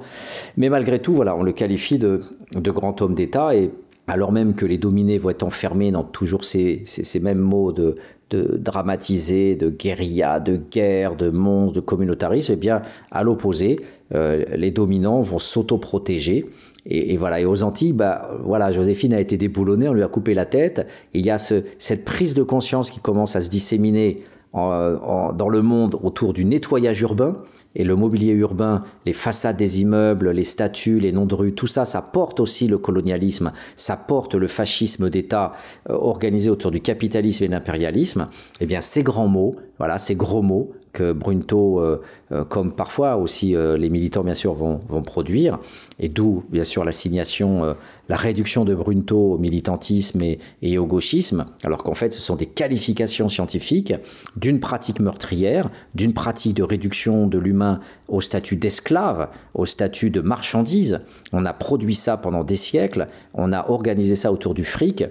[0.56, 2.22] Mais malgré tout, voilà, on le qualifie de,
[2.56, 3.70] grand homme d'État, et
[4.08, 7.96] alors même que les dominés vont être enfermés dans toujours ces, ces, mêmes mots de,
[8.30, 13.80] de dramatiser, de guérilla, de guerre, de monstre, de communautarisme, eh bien, à l'opposé,
[14.14, 16.46] euh, les dominants vont s'autoprotéger.
[16.86, 17.40] Et, et, voilà.
[17.40, 20.86] Et aux Antilles, bah, voilà, Joséphine a été déboulonnée, on lui a coupé la tête.
[21.12, 24.22] il y a ce, cette prise de conscience qui commence à se disséminer
[24.54, 27.36] dans le monde autour du nettoyage urbain.
[27.76, 31.66] Et le mobilier urbain, les façades des immeubles, les statues, les noms de rue, tout
[31.66, 35.54] ça, ça porte aussi le colonialisme, ça porte le fascisme d'État
[35.90, 38.28] euh, organisé autour du capitalisme et de l'impérialisme.
[38.60, 42.00] Eh bien, ces grands mots, voilà, ces gros mots, que Brunto, euh,
[42.32, 45.58] euh, comme parfois aussi euh, les militants bien sûr vont, produire,
[45.98, 47.74] et d'où bien sûr l'assignation,
[48.08, 50.22] la réduction de Brunto au militantisme
[50.62, 53.92] et, au gauchisme, alors qu'en fait ce sont des qualifications scientifiques
[54.36, 60.20] d'une pratique meurtrière, d'une pratique de réduction de l'humain au statut d'esclave, au statut de
[60.20, 61.00] marchandise.
[61.32, 65.04] On a produit ça pendant des siècles, on a organisé ça autour du fric,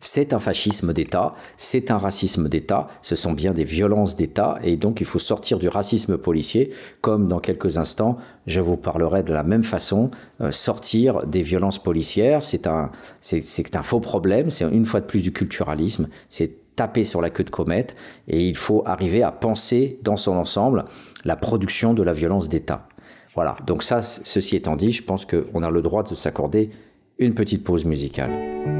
[0.00, 4.76] c'est un fascisme d'État, c'est un racisme d'État, ce sont bien des violences d'État, et
[4.76, 9.32] donc il faut sortir du racisme policier, comme dans quelques instants, je vous parlerai de
[9.32, 14.64] la même façon, euh, sortir des violences policières, c'est un, c'est, un faux problème, c'est
[14.64, 17.96] une fois de plus du culturalisme, c'est taper sur la queue de comète,
[18.28, 20.84] et il faut arriver à penser dans son ensemble
[21.24, 22.86] la production de la violence d'État.
[23.34, 26.70] Voilà, donc ça, ceci étant dit, je pense qu'on a le droit de s'accorder
[27.18, 28.75] une petite pause musicale.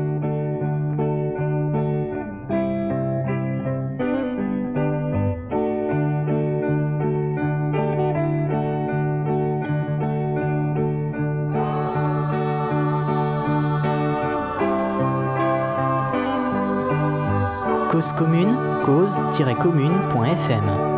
[19.07, 20.96] cause-commune.fm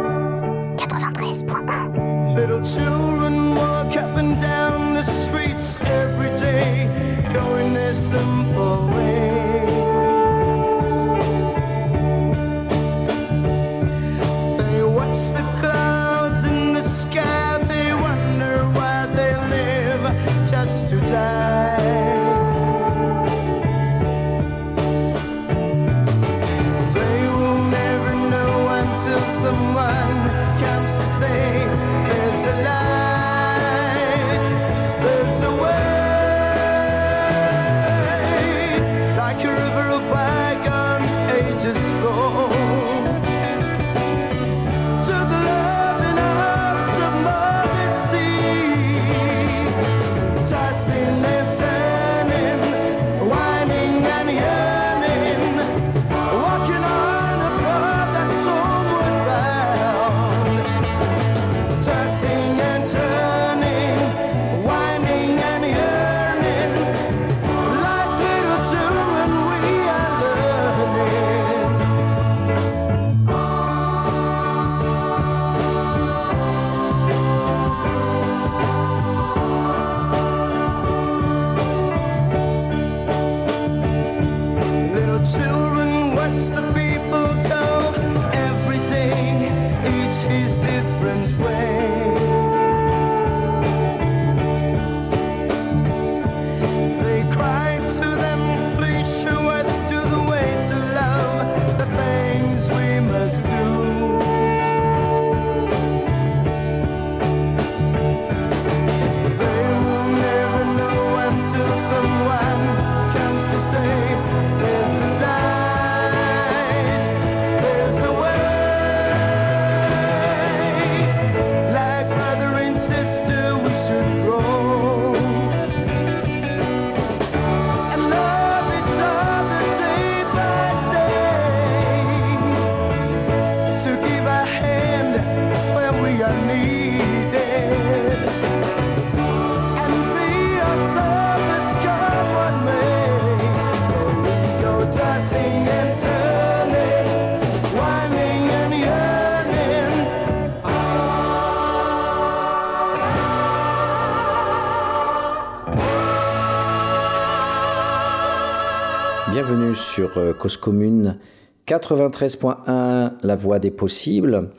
[160.38, 161.18] Cause Commune
[161.66, 164.50] 93.1, la voie des possibles.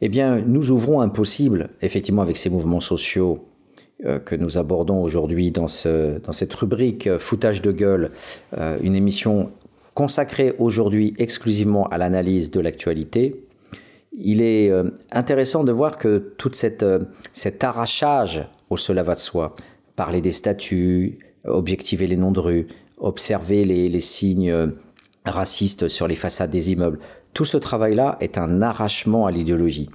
[0.00, 3.46] Eh bien, nous ouvrons un possible, effectivement, avec ces mouvements sociaux
[4.04, 8.10] euh, que nous abordons aujourd'hui dans, ce, dans cette rubrique euh, Foutage de gueule,
[8.82, 9.52] une émission
[9.94, 13.44] consacrée aujourd'hui exclusivement à l'analyse de l'actualité.
[14.12, 14.72] Il est
[15.12, 19.54] intéressant de voir que tout cet arrachage au cela va de soi,
[19.96, 22.66] parler des statuts, objectiver les noms de rue,
[23.00, 24.68] observer les, signes euh,
[25.24, 26.98] racistes sur les façades des immeubles.
[27.34, 29.90] Tout ce travail-là est un arrachement à l'idéologie.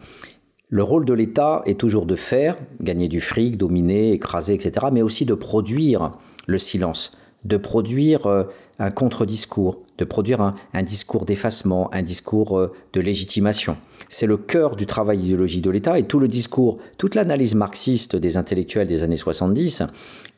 [0.70, 5.02] Le rôle de l'État est toujours de faire, gagner du fric, dominer, écraser, etc., mais
[5.02, 6.12] aussi de produire
[6.48, 7.12] le silence,
[7.44, 8.44] de produire euh,
[8.80, 13.78] un contre-discours, de produire un, discours d'effacement, un discours euh, de légitimation.
[14.10, 18.16] C'est le cœur du travail idéologique de l'État et tout le discours, toute l'analyse marxiste
[18.16, 19.84] des intellectuels des années 70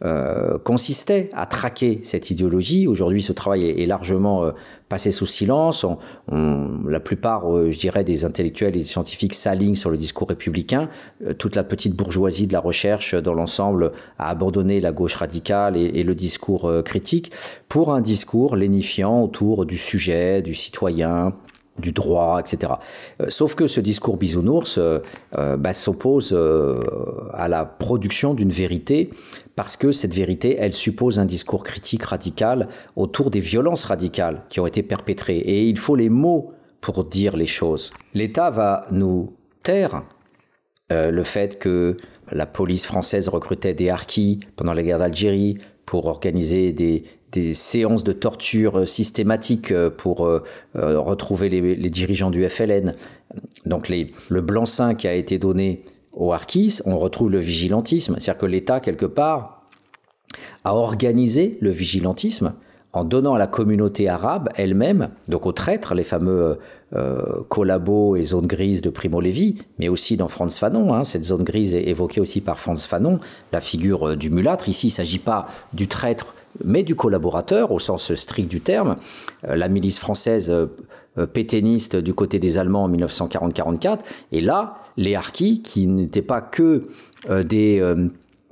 [0.03, 2.87] euh, consistait à traquer cette idéologie.
[2.87, 4.51] Aujourd'hui, ce travail est, largement
[4.89, 5.85] passé sous silence.
[6.31, 10.89] la plupart, euh, je dirais, des intellectuels et des scientifiques s'alignent sur le discours républicain.
[11.37, 16.03] toute la petite bourgeoisie de la recherche, dans l'ensemble, a abandonné la gauche radicale et,
[16.03, 17.31] le discours critique
[17.67, 21.33] pour un discours lénifiant autour du sujet, du citoyen,
[21.79, 22.73] du droit, etc.
[23.21, 24.99] Euh, sauf que ce discours bisounours euh,
[25.37, 26.37] euh, bah, s'oppose
[27.33, 29.11] à la production d'une vérité
[29.57, 34.61] parce que cette vérité, elle suppose un discours critique radical autour des violences radicales qui
[34.61, 35.39] ont été perpétrées.
[35.39, 37.91] Et il faut les mots pour dire les choses.
[38.13, 40.03] L'État va nous taire
[40.89, 41.97] le fait que
[42.31, 47.03] la police française recrutait des harkis pendant la guerre d'Algérie pour organiser des,
[47.53, 50.43] séances de torture systématiques euh, pour euh,
[50.75, 52.95] euh, retrouver les, dirigeants du FLN.
[53.65, 55.83] Donc le blanc-seing qui a été donné
[56.17, 58.15] aux Harkis, on retrouve le vigilantisme.
[58.19, 59.61] C'est-à-dire que l'État, quelque part,
[60.63, 62.53] a organisé le vigilantisme
[62.93, 66.57] en donnant à la communauté arabe elle-même, donc aux traîtres, les fameux
[67.49, 71.43] collabos et zones grises de Primo Levi, mais aussi dans Franz Fanon, hein, cette zone
[71.43, 73.19] grise est évoquée aussi par Franz Fanon,
[73.51, 74.69] la figure du mulâtre.
[74.69, 78.97] Ici, il ne s'agit pas du traître mais du collaborateur au sens strict du terme.
[79.47, 80.67] Euh, la milice française euh,
[81.17, 83.99] euh, du côté des Allemands en 1940-44,
[84.31, 86.89] et là, les harkis, qui n'étaient pas que
[87.29, 87.81] des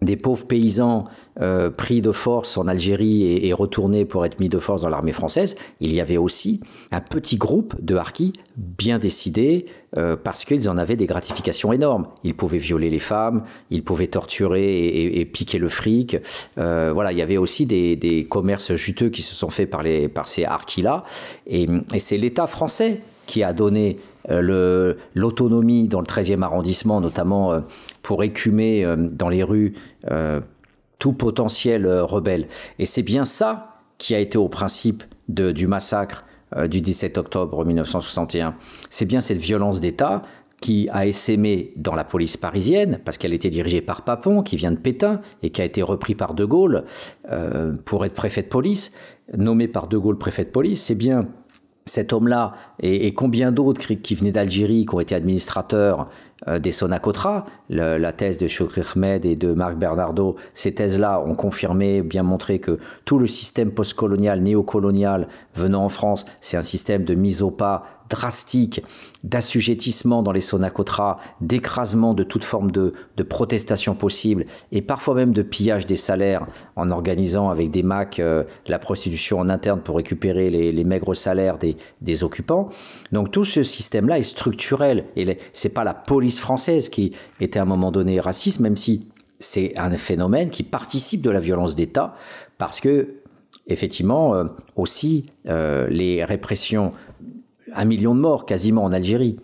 [0.02, 1.06] des pauvres paysans
[1.42, 5.12] euh, pris de force en Algérie et, retournés pour être mis de force dans l'armée
[5.12, 9.66] française, il y avait aussi un petit groupe de harkis bien décidés
[9.98, 12.08] euh, parce qu'ils en avaient des gratifications énormes.
[12.24, 16.18] Ils pouvaient violer les femmes, ils pouvaient torturer et, piquer le fric.
[16.58, 20.08] Euh, voilà, il y avait aussi des, commerces juteux qui se sont faits par, les,
[20.08, 21.04] par ces harkis-là.
[21.48, 21.68] Et
[22.00, 23.98] c'est l'État français qui a donné
[24.30, 27.62] l'autonomie dans le 13e arrondissement, notamment
[28.06, 29.74] pour écumer euh, dans les rues
[30.12, 30.40] euh,
[31.00, 32.48] tout potentiel euh, rebelle.
[32.78, 36.26] Et c'est bien ça qui a été au principe du massacre
[36.68, 38.56] du 17 octobre 1961.
[38.90, 40.22] C'est bien cette violence d'État
[40.62, 44.72] qui a essaimé dans la police parisienne, parce qu'elle était dirigée par Papon, qui vient
[44.72, 46.84] de Pétain, et qui a été repris par De Gaulle
[47.86, 48.92] pour être préfet de police,
[49.36, 51.28] nommé par De Gaulle préfet de police, c'est bien
[51.88, 56.10] cet homme-là et, combien d'autres qui, venaient d'Algérie, qui ont été administrateurs
[56.48, 61.36] euh, des Sonacotra, la thèse de Chokri Ahmed et de Marc Bernardo, ces thèses-là ont
[61.36, 67.04] confirmé, bien montré que tout le système postcolonial, néocolonial venant en France, c'est un système
[67.04, 68.82] de mise au pas drastique
[69.24, 72.94] d'assujettissement dans les Sonacotra, d'écrasement de toute forme de,
[73.28, 76.46] protestation possible et parfois même de pillage des salaires
[76.76, 81.58] en organisant avec des MAC euh, la prostitution en interne pour récupérer les, maigres salaires
[81.58, 82.70] des, occupants.
[83.12, 87.64] Donc tout ce système-là est structurel et c'est pas la police française qui était à
[87.64, 92.16] un moment donné raciste, même si c'est un phénomène qui participe de la violence d'État
[92.58, 93.22] parce que
[93.68, 94.46] effectivement euh,
[94.76, 96.92] aussi euh, les répressions
[97.76, 99.38] un million de morts quasiment en Algérie.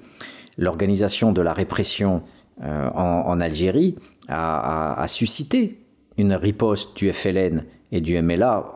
[0.58, 2.24] L'organisation de la répression
[2.64, 3.96] euh, en, Algérie
[4.28, 5.80] a, suscité
[6.18, 8.74] une riposte du FLN et du MLA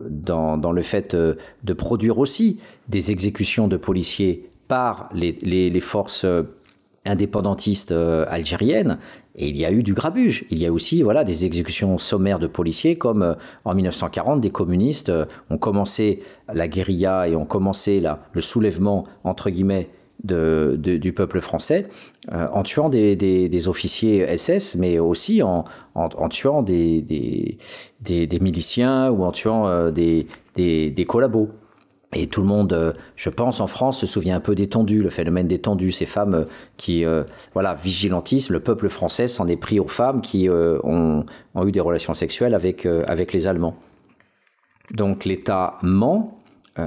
[0.00, 1.34] dans, le fait euh,
[1.64, 6.26] de produire aussi des exécutions de policiers par les, forces
[7.06, 7.92] euh, indépendantistes
[8.28, 8.98] algériennes
[9.36, 10.44] et il y a eu du grabuge.
[10.50, 13.34] Il y a aussi voilà des exécutions sommaires de policiers, comme euh,
[13.64, 18.02] en 1940, des communistes euh, ont commencé la guérilla et ont commencé
[18.32, 19.88] le soulèvement entre guillemets
[20.22, 21.88] de, du peuple français
[22.32, 25.64] euh, en tuant des, officiers SS, mais aussi en,
[26.30, 31.50] tuant des, des, miliciens ou en tuant des, des collabos.
[32.14, 35.10] Et tout le monde, euh, je pense, en France, se souvient un peu des le
[35.10, 35.60] phénomène des
[35.90, 36.44] ces femmes euh,
[36.76, 41.24] qui, euh, voilà, vigilantisme, le peuple français s'en est pris aux femmes qui ont,
[41.64, 43.76] eu des relations sexuelles avec, avec les Allemands.
[44.92, 46.40] Donc l'État ment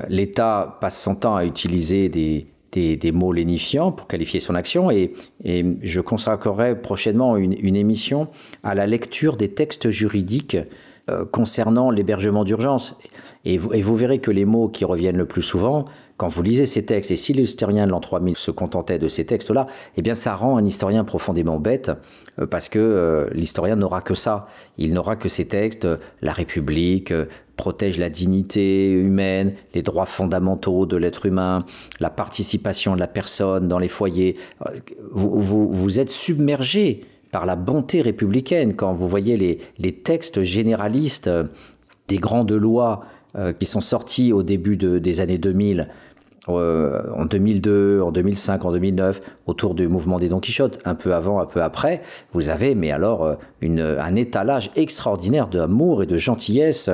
[0.10, 5.14] l'État passe son temps à utiliser des, des, mots lénifiants pour qualifier son action et,
[5.44, 8.28] et je consacrerai prochainement une, une, émission
[8.64, 10.58] à la lecture des textes juridiques
[11.10, 12.98] euh, concernant l'hébergement d'urgence.
[13.46, 15.86] Et vous, et vous verrez que les mots qui reviennent le plus souvent,
[16.18, 19.26] quand vous lisez ces textes, et si l'historien de l'an 3000 se contentait de ces
[19.26, 21.92] textes-là, eh bien ça rend un historien profondément bête,
[22.40, 24.48] euh, parce que euh, l'historien n'aura que ça.
[24.80, 27.14] Il n'aura que ces textes, euh, la République
[27.56, 31.66] protège la dignité humaine, les droits fondamentaux de l'être humain,
[32.00, 34.38] la participation de la personne dans les foyers.
[35.12, 37.02] Vous, vous, vous êtes submergé
[37.32, 41.30] par la bonté républicaine quand vous voyez les, textes généralistes
[42.08, 43.06] des grandes lois
[43.60, 45.84] qui sont sortis au début de, des années 2000 euh,
[46.50, 51.40] en 2002, en 2005, en 2009, autour du mouvement des Don Quichotte, un peu avant,
[51.40, 52.02] un peu après,
[52.34, 53.24] vous avez, mais alors,
[53.64, 56.90] euh, un étalage extraordinaire d'amour et de gentillesse,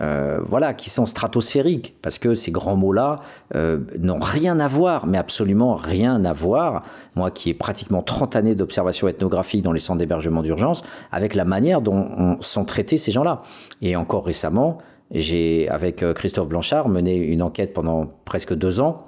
[0.00, 3.20] euh, voilà, qui sont stratosphériques, parce que ces grands mots-là
[3.54, 6.82] euh, n'ont rien à voir, mais absolument rien à voir,
[7.14, 10.82] moi qui ai pratiquement 30 années d'observation ethnographique dans les centres d'hébergement d'urgence,
[11.12, 13.42] avec la manière dont sont traités ces gens-là.
[13.82, 14.78] Et encore récemment,
[15.10, 19.04] j'ai, avec euh, Christophe Blanchard, mené une enquête pendant presque deux ans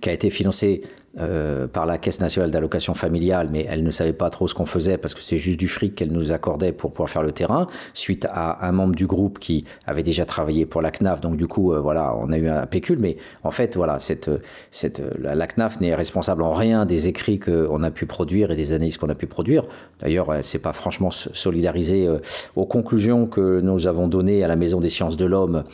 [0.00, 0.82] qui a été financée
[1.18, 4.66] euh, par la Caisse nationale d'allocation familiale, mais elle ne savait pas trop ce qu'on
[4.66, 7.66] faisait parce que c'est juste du fric qu'elle nous accordait pour pouvoir faire le terrain,
[7.94, 11.20] suite à un membre du groupe qui avait déjà travaillé pour la CNAF.
[11.20, 14.30] Donc du coup, euh, voilà, on a eu un pécule, mais en fait, voilà, cette,
[14.70, 18.56] cette, la, la CNAF n'est responsable en rien des écrits qu'on a pu produire et
[18.56, 19.64] des analyses qu'on a pu produire.
[20.00, 22.18] D'ailleurs, elle s'est pas franchement solidarisée euh,
[22.56, 25.64] aux conclusions que nous avons données à la Maison des sciences de l'homme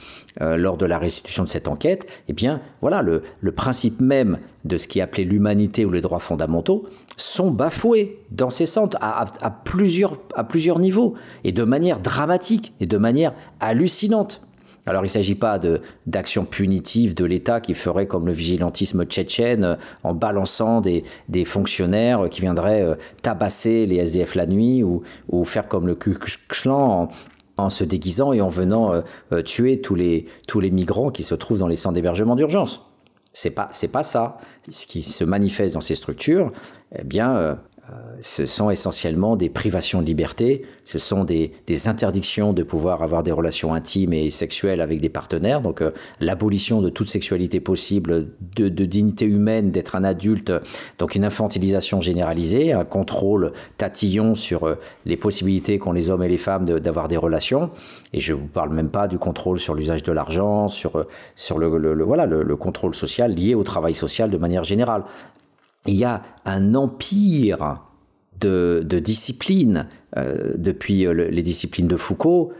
[0.40, 2.06] euh, lors de la restitution de cette enquête.
[2.28, 6.00] Eh bien, voilà, le, le principe même de ce qui est appelé l'humanité ou les
[6.00, 6.86] droits fondamentaux
[7.16, 11.14] sont bafoués dans ces centres à, plusieurs, à plusieurs niveaux
[11.44, 14.42] et de manière dramatique et de manière hallucinante.
[14.88, 15.58] Alors il ne s'agit pas
[16.06, 21.44] d'actions punitives de l'État qui ferait comme le vigilantisme tchétchène euh, en balançant des, des
[21.44, 26.16] fonctionnaires qui viendraient euh, tabasser les SDF la nuit ou, ou faire comme le Ku
[26.68, 28.92] en, se déguisant et en venant
[29.32, 32.85] euh, tuer tous les, tous les migrants qui se trouvent dans les centres d'hébergement d'urgence.
[33.38, 34.38] C'est pas c'est pas ça.
[34.70, 36.50] Ce qui se manifeste dans ces structures,
[36.98, 37.54] eh bien, euh,
[38.20, 41.52] ce sont essentiellement des privations de liberté, ce sont des,
[41.86, 46.80] interdictions de pouvoir avoir des relations intimes et sexuelles avec des partenaires, donc euh, l'abolition
[46.80, 50.52] de toute sexualité possible, de, dignité humaine, d'être un adulte,
[50.98, 56.28] donc une infantilisation généralisée, un contrôle tatillon sur euh, les possibilités qu'ont les hommes et
[56.28, 57.70] les femmes d'avoir de, des relations,
[58.12, 61.06] et je vous parle même pas du contrôle sur l'usage de l'argent, sur, euh,
[61.56, 65.04] le, voilà, le contrôle social lié au travail social de manière générale
[65.86, 67.80] il y a un empire
[68.40, 72.52] de, disciplines euh, depuis euh, le, les disciplines de Foucault.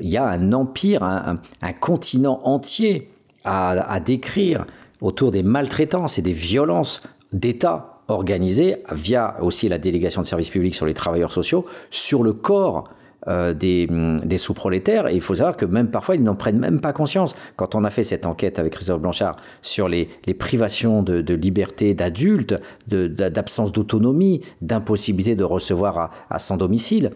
[0.00, 1.40] Il y a un empire, un,
[1.80, 3.10] continent entier
[3.44, 4.66] à, décrire
[5.00, 10.76] autour des maltraitances et des violences d'État organisées via aussi la délégation de services publics
[10.76, 12.88] sur les travailleurs sociaux sur le corps
[13.26, 13.88] euh, des,
[14.22, 15.08] des sous-prolétaires.
[15.08, 17.34] Et il faut savoir que même parfois, ils n'en prennent même pas conscience.
[17.56, 20.08] Quand on a fait cette enquête avec Christophe Blanchard sur les,
[20.38, 22.54] privations de, liberté d'adultes,
[22.86, 27.12] d'absence d'autonomie, d'impossibilité de recevoir à, son domicile,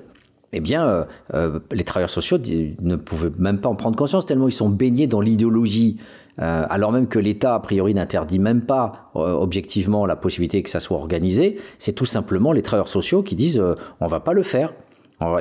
[0.55, 1.05] eh bien, euh,
[1.35, 5.09] euh, les travailleurs sociaux ne pouvaient même pas en prendre conscience tellement ils sont baignés
[5.09, 5.99] dans l'idéologie.
[6.39, 10.97] Alors même que l'État, a priori, n'interdit même pas objectivement la possibilité que ça soit
[10.97, 13.61] organisé, c'est tout simplement les travailleurs sociaux qui disent
[14.01, 14.73] on va pas le faire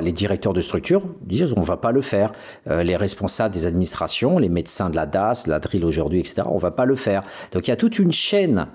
[0.00, 2.32] les directeurs de structure disent on va pas le faire.
[2.68, 6.58] Euh, les responsables des administrations, les médecins de la DAS, la drill aujourd'hui, etc., on
[6.58, 7.22] va pas le faire.
[7.52, 8.66] Donc il y a toute une chaîne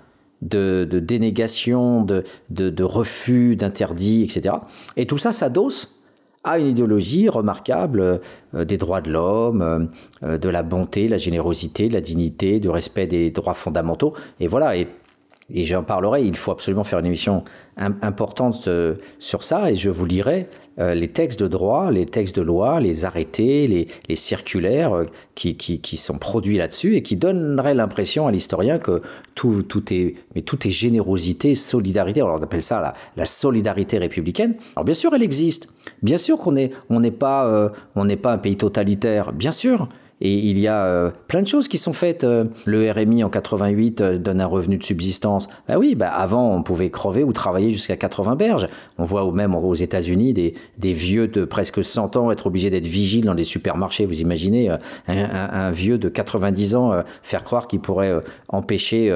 [0.41, 4.55] de, de dénégation, de, refus, d'interdits, etc.
[4.97, 5.99] Et tout ça s'adosse
[6.45, 8.19] à une idéologie remarquable
[8.53, 9.89] euh, des droits de l'homme,
[10.23, 14.13] euh, de la bonté, la générosité, la dignité, du respect des droits fondamentaux.
[14.39, 14.75] Et voilà.
[14.75, 17.43] Et j'en parlerai, il faut absolument faire une émission
[17.77, 20.47] importante euh, sur ça, et je vous lirai
[20.79, 23.67] euh, les textes de droit, les textes de loi, les arrêtés,
[24.07, 25.05] les, circulaires euh,
[25.35, 29.01] qui, qui, qui, sont produits là-dessus et qui donneraient l'impression à l'historien que
[29.35, 34.55] tout, tout, est, mais tout est générosité, solidarité, alors on appelle ça la, solidarité républicaine.
[34.75, 35.69] Alors bien sûr, elle existe.
[36.01, 39.87] Bien sûr qu'on n'est on n'est pas, n'est pas un pays totalitaire, bien sûr.
[40.25, 42.23] Et il y a euh, plein de choses qui sont faites.
[42.23, 45.49] Euh, le RMI en 88 euh, donne un revenu de subsistance.
[45.67, 48.69] Bah oui, bah avant on pouvait crever ou travailler jusqu'à 80 berges.
[48.97, 53.25] On voit même aux États-Unis des, vieux de presque 100 ans être obligés d'être vigiles
[53.25, 54.05] dans les supermarchés.
[54.05, 54.71] Vous imaginez
[55.07, 59.11] un vieux de 90 ans faire croire qu'il pourrait empêcher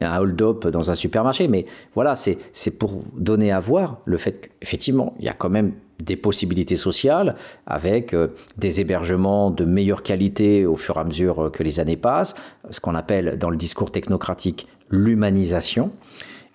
[0.00, 1.48] un hold-up dans un supermarché.
[1.48, 5.72] Mais voilà, c'est pour donner à voir le fait qu'effectivement, il y a quand même
[6.02, 7.34] des possibilités sociales
[7.66, 11.80] avec euh, des hébergements de meilleure qualité au fur et à mesure euh, que les
[11.80, 12.34] années passent,
[12.70, 15.90] ce qu'on appelle dans le discours technocratique l'humanisation.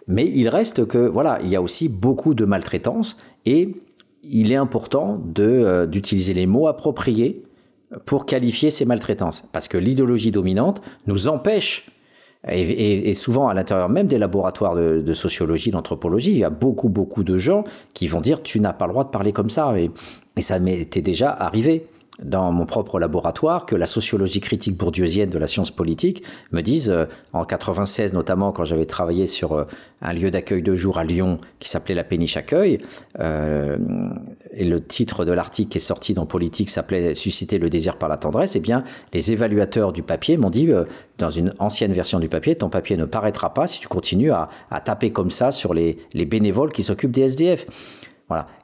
[0.07, 3.75] Mais il reste que, voilà, il y a aussi beaucoup de maltraitance et
[4.29, 7.43] il est important de, d'utiliser les mots appropriés
[8.05, 9.43] pour qualifier ces maltraitances.
[9.51, 11.89] Parce que l'idéologie dominante nous empêche
[12.49, 17.23] et, souvent, à l'intérieur même des laboratoires de, sociologie, d'anthropologie, il y a beaucoup, beaucoup
[17.23, 17.63] de gens
[17.93, 19.73] qui vont dire tu n'as pas le droit de parler comme ça.
[19.79, 19.91] Et,
[20.41, 21.85] ça m'était déjà arrivé
[22.21, 26.91] dans mon propre laboratoire que la sociologie critique bourdieusienne de la science politique me dise,
[26.91, 29.63] euh, en 96 notamment, quand j'avais travaillé sur euh,
[30.01, 32.79] un lieu d'accueil de jour à Lyon qui s'appelait la Péniche Accueil,
[33.19, 33.77] euh,
[34.51, 38.09] et le titre de l'article qui est sorti dans Politique s'appelait Susciter le désir par
[38.09, 40.69] la tendresse, eh bien, les évaluateurs du papier m'ont dit,
[41.17, 44.49] dans une ancienne version du papier, ton papier ne paraîtra pas si tu continues à,
[44.83, 47.65] taper comme ça sur les, les bénévoles qui s'occupent des SDF.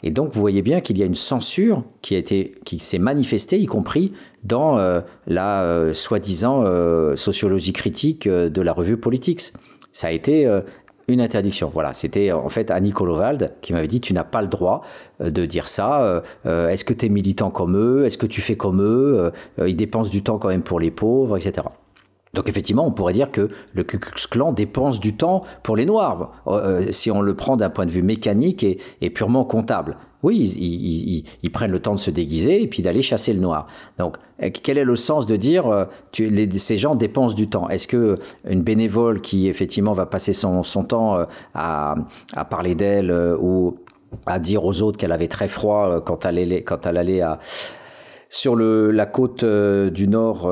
[0.03, 2.21] Et donc, vous voyez bien qu'il y a une censure qui,
[2.65, 4.13] qui s'est manifestée, y compris
[4.43, 9.53] dans euh, la euh, soi-disant euh, sociologie critique de la revue Politics.
[9.91, 10.47] Ça a été
[11.07, 11.71] une interdiction.
[11.73, 14.83] Voilà, c'était en fait Annie Kolovald qui m'avait dit tu n'as pas le droit
[15.19, 16.23] de dire ça.
[16.45, 18.05] Est-ce que tu es militant comme eux?
[18.05, 19.31] Est-ce que tu fais comme eux?
[19.65, 21.63] Ils dépensent du temps quand même pour les pauvres, etc.
[22.33, 25.85] Donc effectivement, on pourrait dire que le Ku Klux Klan dépense du temps pour les
[25.85, 29.97] Noirs, euh, si on le prend d'un point de vue mécanique et, purement comptable.
[30.21, 30.37] Oui,
[31.41, 33.67] ils, prennent le temps de se déguiser et puis d'aller chasser le noir.
[33.97, 37.69] Donc, euh, quel est le sens de dire euh, ces gens dépensent du temps?
[37.69, 38.17] Est-ce que
[38.47, 41.25] une bénévole qui effectivement va passer son, temps
[41.55, 41.95] à,
[42.49, 43.77] parler d'elle ou
[44.25, 47.39] à dire aux autres qu'elle avait très froid quand elle, allait à,
[48.29, 50.51] sur la côte du nord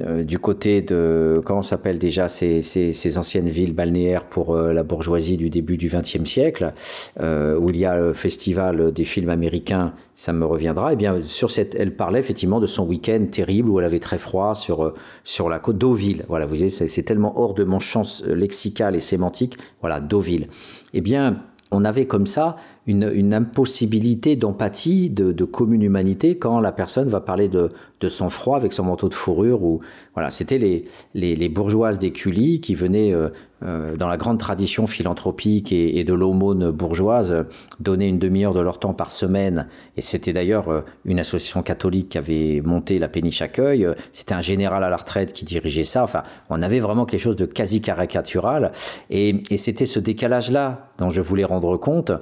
[0.00, 4.82] euh, du côté de comment s'appelle déjà ces, ces, anciennes villes balnéaires pour euh, la
[4.82, 6.72] bourgeoisie du début du XXe siècle,
[7.20, 10.90] euh, où il y a le festival des films américains, ça me reviendra.
[10.90, 14.00] Et eh bien sur cette, elle parlait effectivement de son week-end terrible où elle avait
[14.00, 16.24] très froid sur sur la côte Deauville.
[16.28, 19.56] Voilà, vous voyez, c'est tellement hors de mon champ lexical et sémantique.
[19.80, 20.48] Voilà, Deauville.
[20.92, 22.56] Eh bien, on avait comme ça
[22.86, 27.68] une, impossibilité d'empathie, de, commune humanité quand la personne va parler de,
[28.08, 29.62] son froid avec son manteau de fourrure.
[29.62, 29.80] Ou
[30.14, 33.28] voilà, c'était les, les, bourgeoises des Cully qui venaient euh,
[33.62, 37.44] euh, dans la grande tradition philanthropique et, de l'aumône bourgeoise
[37.78, 39.66] donner une demi-heure de leur temps par semaine.
[39.96, 43.86] Et c'était d'ailleurs euh, une association catholique qui avait monté la péniche accueil.
[44.12, 46.04] C'était un général à la retraite qui dirigeait ça.
[46.04, 48.72] Enfin, on avait vraiment quelque chose de quasi caricatural.
[49.10, 52.12] Et, c'était ce décalage-là dont je voulais rendre compte.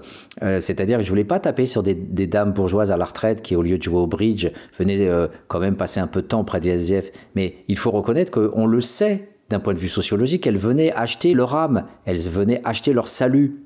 [0.43, 3.55] Euh, c'est-à-dire que je voulais pas taper sur des, dames bourgeoises à la retraite qui,
[3.55, 6.45] au lieu de jouer au bridge, venaient euh, quand même passer un peu de temps
[6.45, 7.11] près des SDF.
[7.35, 11.33] Mais il faut reconnaître qu'on le sait d'un point de vue sociologique, elles venaient acheter
[11.33, 13.65] leur âme, elles venaient acheter leur salut.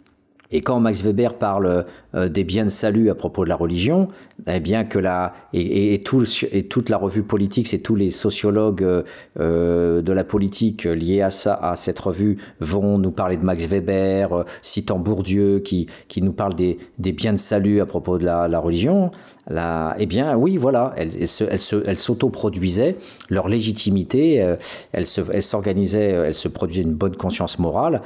[0.54, 4.08] Et quand Max Weber parle euh, des biens de salut à propos de la religion,
[4.46, 8.10] eh bien que la et, et, tout, et toute la revue politique, c'est tous les
[8.10, 9.02] sociologues euh,
[9.40, 13.64] euh, de la politique liés à ça, à cette revue, vont nous parler de Max
[13.64, 18.58] Weber, citant Bourdieu, qui qui nous parle des, biens de salut à propos de la
[18.58, 19.10] religion.
[19.48, 22.96] Là, eh bien, oui, voilà, elles, elles, s'autoproduisaient
[23.28, 24.54] leur légitimité,
[24.92, 28.02] elles s'organisaient, elles se produisaient une bonne conscience morale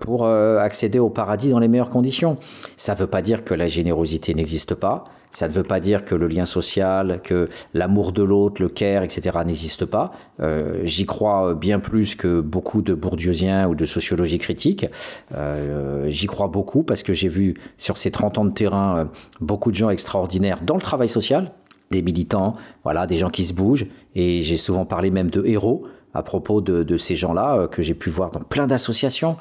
[0.00, 2.38] pour accéder au paradis dans les meilleures conditions.
[2.76, 5.04] Ça ne veut pas dire que la générosité n'existe pas.
[5.30, 9.02] Ça ne veut pas dire que le lien social, que l'amour de l'autre, le care,
[9.02, 9.38] etc.
[9.46, 10.12] n'existe pas.
[10.40, 14.86] Euh, j'y crois bien plus que beaucoup de bourdieusiens ou de sociologie critique.
[15.34, 19.04] Euh, j'y crois beaucoup parce que j'ai vu sur ces 30 ans de terrain euh,
[19.40, 21.52] beaucoup de gens extraordinaires dans le travail social,
[21.92, 23.86] des militants, voilà, des gens qui se bougent.
[24.16, 27.94] Et j'ai souvent parlé même de héros à propos de, de ces gens-là que j'ai
[27.94, 29.36] pu voir dans plein d'associations.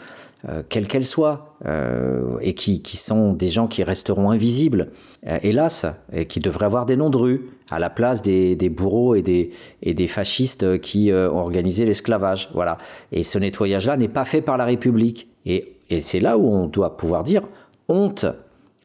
[0.48, 4.92] Euh, quelles qu'elles soient, euh, et qui, qui, sont des gens qui resteront invisibles,
[5.28, 8.70] euh, hélas, et qui devraient avoir des noms de rue à la place des, des
[8.70, 9.52] bourreaux et des,
[9.84, 12.50] et des fascistes qui ont organisé l'esclavage.
[12.54, 12.78] Voilà.
[13.12, 15.28] Et ce nettoyage-là n'est pas fait par la République.
[15.46, 17.44] Et, et c'est là où on doit pouvoir dire
[17.90, 18.26] honte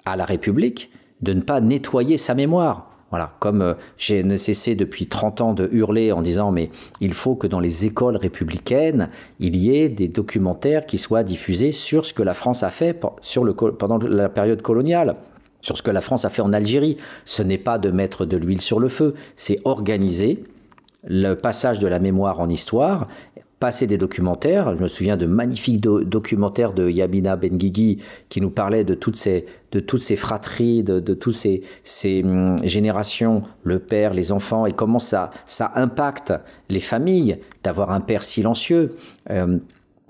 [0.04, 0.90] à la République
[1.22, 2.90] de ne pas nettoyer sa mémoire.
[3.14, 7.14] Voilà, comme euh, j'ai ne cessé depuis 30 ans de hurler en disant mais il
[7.14, 9.08] faut que dans les écoles républicaines,
[9.38, 13.00] il y ait des documentaires qui soient diffusés sur ce que la France a fait
[13.20, 15.14] sur le, pendant la période coloniale
[15.60, 16.96] sur ce que la France a fait en Algérie.
[17.24, 20.42] Ce n'est pas de mettre de l'huile sur le feu, c'est organiser
[21.04, 23.06] le passage de la mémoire en histoire
[23.60, 24.76] passer des documentaires.
[24.76, 27.98] Je me souviens de magnifiques documentaires de Yamina Benguigui
[28.28, 32.58] qui nous parlait de toutes ces, de toutes ces fratries, de, toutes ces, ces hum,
[32.64, 36.32] générations, le père, les enfants, et comment ça, ça impacte
[36.68, 38.96] les familles d'avoir un père silencieux.
[39.30, 39.58] Euh,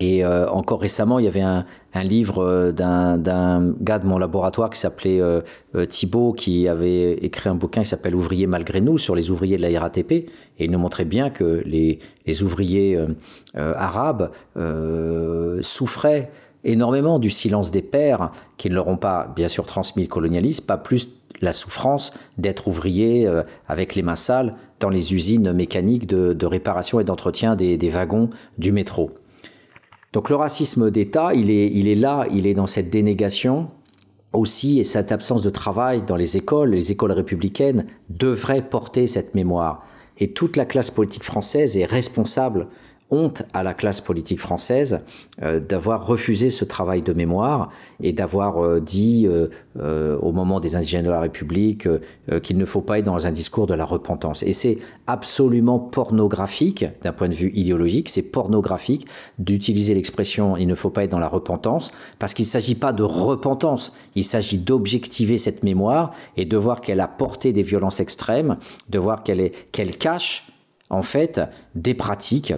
[0.04, 4.68] Et euh, encore récemment, il y avait un, livre euh, d'un gars de mon laboratoire
[4.68, 5.40] qui s'appelait euh,
[5.76, 9.56] euh, Thibault, qui avait écrit un bouquin qui s'appelle Ouvriers malgré nous sur les ouvriers
[9.56, 10.12] de la RATP.
[10.12, 10.28] Et
[10.58, 12.00] il nous montrait bien que les,
[12.42, 12.98] ouvriers
[13.54, 14.30] arabes
[15.62, 16.30] souffraient
[16.64, 20.66] énormément du silence des pères, qui ne leur ont pas, bien sûr, transmis le colonialisme,
[20.66, 21.08] pas plus
[21.40, 23.28] la souffrance d'être ouvrier
[23.68, 28.70] avec les mains sales dans les usines mécaniques de, réparation et d'entretien des wagons du
[28.70, 29.10] métro.
[30.14, 33.66] Donc le racisme d'État, il est, là, il est dans cette dénégation
[34.32, 39.34] aussi, et cette absence de travail dans les écoles, les écoles républicaines devraient porter cette
[39.34, 39.84] mémoire.
[40.18, 42.68] Et toute la classe politique française est responsable
[43.14, 45.00] honte à la classe politique française
[45.42, 47.70] euh, d'avoir refusé ce travail de mémoire
[48.02, 51.88] et d'avoir euh, dit euh, au moment des indigènes de la République
[52.42, 54.42] qu'il ne faut pas être dans un discours de la repentance.
[54.42, 59.06] Et c'est absolument pornographique d'un point de vue idéologique, c'est pornographique
[59.38, 62.92] d'utiliser l'expression il ne faut pas être dans la repentance parce qu'il ne s'agit pas
[62.92, 68.00] de repentance, il s'agit d'objectiver cette mémoire et de voir qu'elle a porté des violences
[68.00, 68.56] extrêmes,
[68.88, 70.46] de voir qu'elle qu'elle cache
[70.90, 71.40] en fait
[71.74, 72.54] des pratiques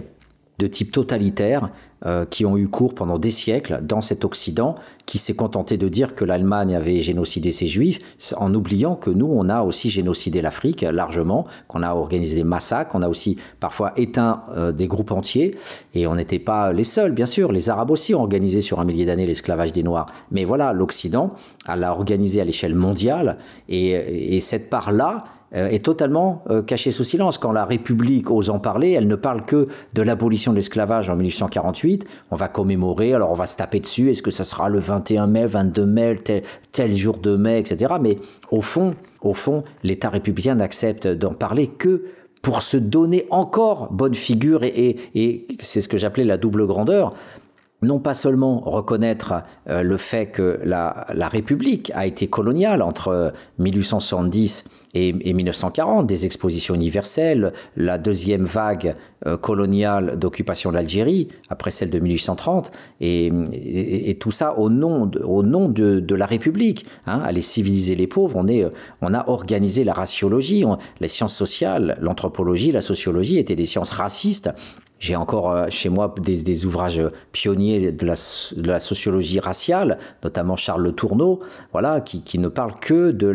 [0.59, 1.69] de type totalitaire
[2.05, 5.87] euh, qui ont eu cours pendant des siècles dans cet Occident qui s'est contenté de
[5.87, 7.99] dire que l'Allemagne avait génocidé ses juifs
[8.37, 12.95] en oubliant que nous, on a aussi génocidé l'Afrique largement, qu'on a organisé des massacres,
[12.95, 15.55] on a aussi parfois éteint euh, des groupes entiers
[15.93, 17.51] et on n'était pas les seuls, bien sûr.
[17.51, 20.07] Les Arabes aussi ont organisé sur un millier d'années l'esclavage des Noirs.
[20.31, 21.33] Mais voilà, l'Occident
[21.67, 23.37] l'a organisé à l'échelle mondiale
[23.69, 25.23] et, et cette part-là,
[25.53, 27.37] est totalement euh, cachée sous silence.
[27.37, 31.15] Quand la République ose en parler, elle ne parle que de l'abolition de l'esclavage en
[31.15, 32.05] 1848.
[32.31, 35.27] On va commémorer, alors on va se taper dessus, est-ce que ça sera le 21
[35.27, 36.19] mai, 22 mai,
[36.71, 37.93] tel, jour de mai, etc.
[38.01, 38.17] Mais
[38.51, 42.05] au fond, au fond, l'État républicain n'accepte d'en parler que
[42.41, 47.13] pour se donner encore bonne figure et, et c'est ce que j'appelais la double grandeur
[47.81, 53.33] non pas seulement reconnaître euh, le fait que la, la, République a été coloniale entre
[53.59, 61.71] 1870 et, 1940, des expositions universelles, la deuxième vague euh, coloniale d'occupation de l'Algérie, après
[61.71, 62.71] celle de 1830,
[63.01, 63.31] et,
[64.09, 66.85] et, tout ça au nom de, au nom de, de la République.
[67.05, 68.65] Hein, aller civiliser les pauvres, on, est,
[69.01, 70.63] on a organisé la raciologie,
[70.99, 74.49] les sciences sociales, l'anthropologie, la sociologie étaient des sciences racistes
[74.99, 80.91] j'ai encore euh, chez moi des, ouvrages pionniers de la, sociologie raciale, notamment Charles Le
[80.91, 81.39] Tourneau,
[81.71, 83.33] voilà, qui, ne parle que de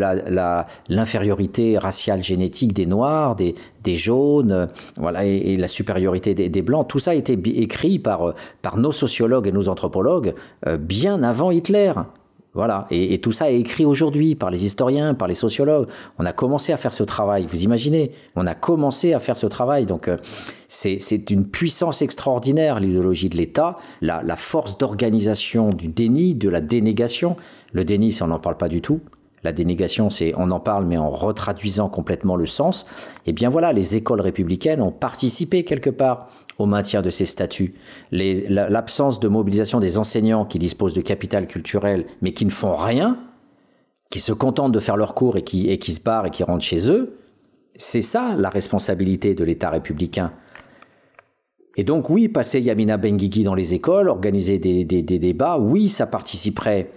[0.89, 3.55] l'infériorité raciale génétique des Noirs, des,
[3.97, 6.87] jaunes, voilà, et, la supériorité des, Blancs.
[6.89, 10.35] Tout ça a été écrit par, par nos sociologues et nos anthropologues
[10.67, 11.93] euh, bien avant Hitler.
[12.55, 15.89] Voilà, et, et, tout ça est écrit aujourd'hui par les historiens, par les sociologues.
[16.19, 19.47] On a commencé à faire ce travail, vous imaginez On a commencé à faire ce
[19.47, 20.19] travail, donc euh,
[20.69, 26.61] c'est une puissance extraordinaire, l'idéologie de l'État, la, la, force d'organisation du déni, de la
[26.61, 27.37] dénégation.
[27.73, 29.01] Le déni, ça on n'en parle pas du tout.
[29.45, 32.87] La dénégation, c'est on en parle, mais en retraduisant complètement le sens.
[33.27, 36.29] Eh bien voilà, les écoles républicaines ont participé quelque part
[36.59, 37.75] au maintien de ces statuts.
[38.11, 43.19] L'absence de mobilisation des enseignants qui disposent de capital culturel mais qui ne font rien,
[44.11, 46.91] qui se contentent de faire leurs cours et qui, se barrent et qui rentrent chez
[46.91, 47.17] eux,
[47.77, 50.33] c'est ça la responsabilité de l'État républicain.
[51.77, 56.91] Et donc oui, passer Yamina Benguigui dans les écoles, organiser des, débats, oui, ça participerait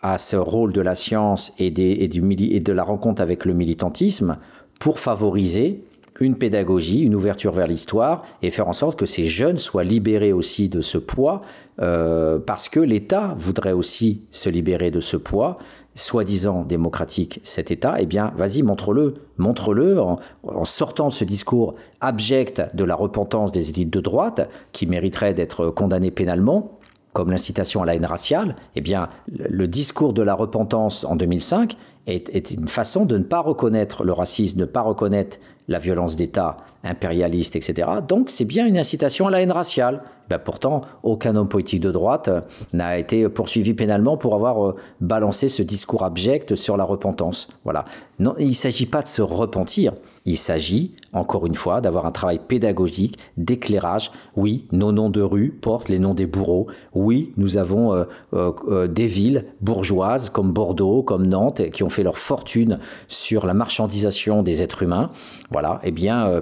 [0.00, 4.38] à ce rôle de la science et de la rencontre avec le militantisme
[4.78, 5.82] pour favoriser
[6.22, 10.32] une pédagogie, une ouverture vers l'histoire et faire en sorte que ces jeunes soient libérés
[10.32, 11.42] aussi de ce poids
[11.80, 15.58] euh, parce que l'État voudrait aussi se libérer de ce poids.
[15.94, 20.18] Soi-disant démocratique cet État, eh bien, vas-y, montre-le, montre-le en,
[20.64, 26.10] sortant ce discours abject de la repentance des élites de droite, qui mériterait d'être condamné
[26.10, 26.78] pénalement,
[27.12, 31.76] comme l'incitation à la haine raciale, eh bien, le discours de la repentance en 2005
[32.06, 35.38] est, est, une façon de ne pas reconnaître le racisme, de ne pas reconnaître
[35.68, 37.88] la violence d'État impérialiste, etc.
[38.06, 40.02] Donc c'est bien une incitation à la haine raciale.
[40.32, 42.40] Ben pourtant, aucun homme politique de droite euh,
[42.72, 47.48] n'a été poursuivi pénalement pour avoir euh, balancé ce discours abject sur la repentance.
[47.64, 47.84] Voilà.
[48.18, 49.92] Non, il ne s'agit pas de se repentir.
[50.24, 54.10] Il s'agit, encore une fois, d'avoir un travail pédagogique, d'éclairage.
[54.34, 56.66] Oui, nos noms de rues portent les noms des bourreaux.
[56.94, 62.16] Oui, nous avons euh, des villes bourgeoises comme Bordeaux, comme Nantes, qui ont fait leur
[62.16, 65.08] fortune sur la marchandisation des êtres humains.
[65.50, 65.78] Voilà.
[65.84, 66.40] Eh bien,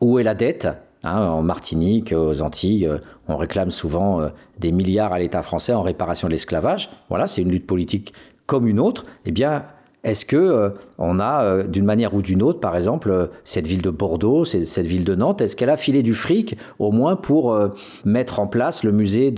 [0.00, 0.66] où est la dette?
[1.04, 2.88] Hein, En Martinique, aux Antilles,
[3.28, 4.20] on réclame souvent
[4.58, 6.90] des milliards à l'État français en réparation de l'esclavage.
[7.08, 8.12] Voilà, c'est une lutte politique
[8.46, 9.04] comme une autre.
[9.26, 9.64] Eh bien,
[10.02, 13.66] Est-ce que euh, on a, euh, d'une manière ou d'une autre, par exemple, euh, cette
[13.66, 17.16] ville de Bordeaux, cette ville de Nantes, est-ce qu'elle a filé du fric, au moins
[17.16, 17.68] pour euh,
[18.06, 19.34] mettre en place le musée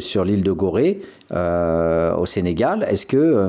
[0.00, 1.00] sur l'île de Gorée,
[1.32, 2.86] euh, au Sénégal?
[2.88, 3.48] Est-ce que euh,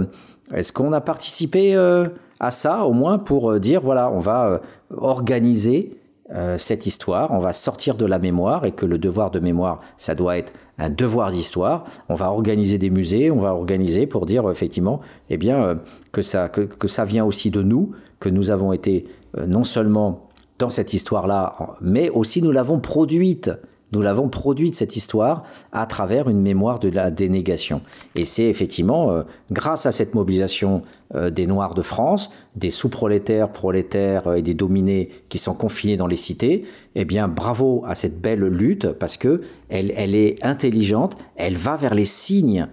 [0.51, 2.05] est-ce qu'on a participé euh,
[2.39, 4.57] à ça, au moins pour euh, dire, voilà, on va euh,
[4.97, 5.98] organiser
[6.32, 9.82] euh, cette histoire, on va sortir de la mémoire et que le devoir de mémoire,
[9.97, 11.86] ça doit être un devoir d'histoire.
[12.07, 15.01] On va organiser des musées, on va organiser pour dire effectivement,
[15.32, 15.75] eh bien, euh,
[16.11, 19.07] que ça, que, ça vient aussi de nous, que nous avons été
[19.38, 23.49] euh, non seulement dans cette histoire-là, mais aussi nous l'avons produite.
[23.91, 27.82] Nous l'avons produite cette histoire à travers une mémoire de la dénégation.
[28.13, 30.84] Et c'est effectivement grâce à cette mobilisation
[31.16, 36.07] des Noirs de France, des sous-prolétaires, prolétaires euh, et des dominés qui sont confinés dans
[36.07, 41.16] les cités, eh bien bravo à cette belle lutte parce que elle, elle est intelligente,
[41.36, 42.68] elle va vers les signes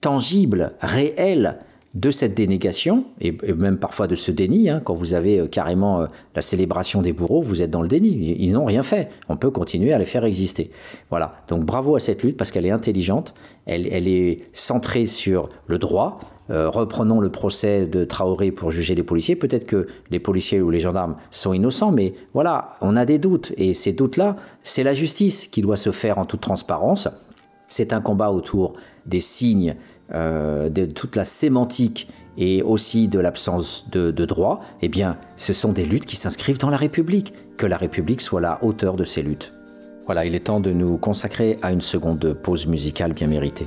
[0.00, 1.58] tangibles, réels
[1.94, 6.02] de cette dénégation, et, même parfois de ce déni, hein, quand vous avez euh, carrément
[6.02, 9.36] euh, la célébration des bourreaux, vous êtes dans le déni, ils, n'ont rien fait, on
[9.36, 10.70] peut continuer à les faire exister.
[11.10, 13.34] Voilà, donc bravo à cette lutte parce qu'elle est intelligente,
[13.66, 16.18] elle, elle est centrée sur le droit,
[16.50, 19.36] euh, reprenons le procès de Traoré pour juger les policiers.
[19.36, 23.52] Peut-être que les policiers ou les gendarmes sont innocents, mais voilà, on a des doutes.
[23.56, 27.08] Et ces doutes-là, c'est la justice qui doit se faire en toute transparence.
[27.68, 28.74] C'est un combat autour
[29.06, 29.76] des signes,
[30.14, 32.08] euh, de toute la sémantique
[32.38, 34.60] et aussi de l'absence de, droit.
[34.82, 37.32] Eh bien, ce sont des luttes qui s'inscrivent dans la République.
[37.56, 39.52] Que la République soit la hauteur de ces luttes.
[40.06, 43.66] Voilà, il est temps de nous consacrer à une seconde pause musicale bien méritée.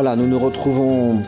[0.00, 1.22] Voilà, nous nous retrouvons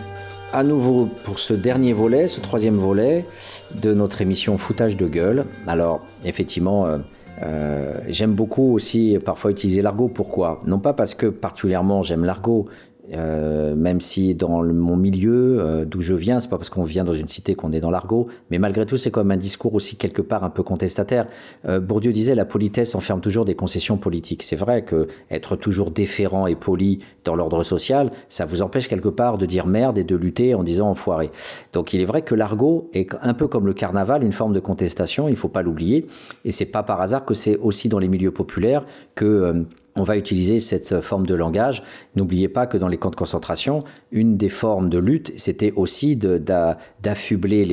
[0.53, 3.27] à nouveau pour ce dernier volet, ce troisième volet
[3.75, 5.45] de notre émission Foutage de gueule.
[5.67, 6.99] Alors, effectivement, euh,
[7.43, 10.07] euh, j'aime beaucoup aussi parfois utiliser l'argot.
[10.07, 10.63] Pourquoi?
[10.67, 12.69] Non pas parce que particulièrement j'aime l'argot,
[13.13, 17.05] euh, même si dans mon milieu euh, d'où je viens, c'est pas parce qu'on vient
[17.05, 19.97] dans une cité qu'on est dans l'argot, mais malgré tout, c'est comme un discours aussi
[19.97, 21.27] quelque part un peu contestataire.
[21.69, 24.43] Euh, Bourdieu disait la politesse enferme toujours des concessions politiques.
[24.43, 29.09] C'est vrai que être toujours déférent et poli dans l'ordre social, ça vous empêche quelque
[29.09, 31.31] part de dire merde et de lutter en disant enfoiré.
[31.73, 34.61] Donc il est vrai que l'argot est un peu comme le carnaval, une forme de
[34.61, 36.07] contestation, il faut pas l'oublier,
[36.45, 38.85] et c'est pas par hasard que c'est aussi dans les milieux populaires
[39.15, 39.67] que
[40.01, 41.83] on va utiliser cette forme de langage.
[42.17, 46.17] N'oubliez pas que dans les camps de concentration, une des formes de lutte, c'était aussi
[46.17, 47.65] d'affubler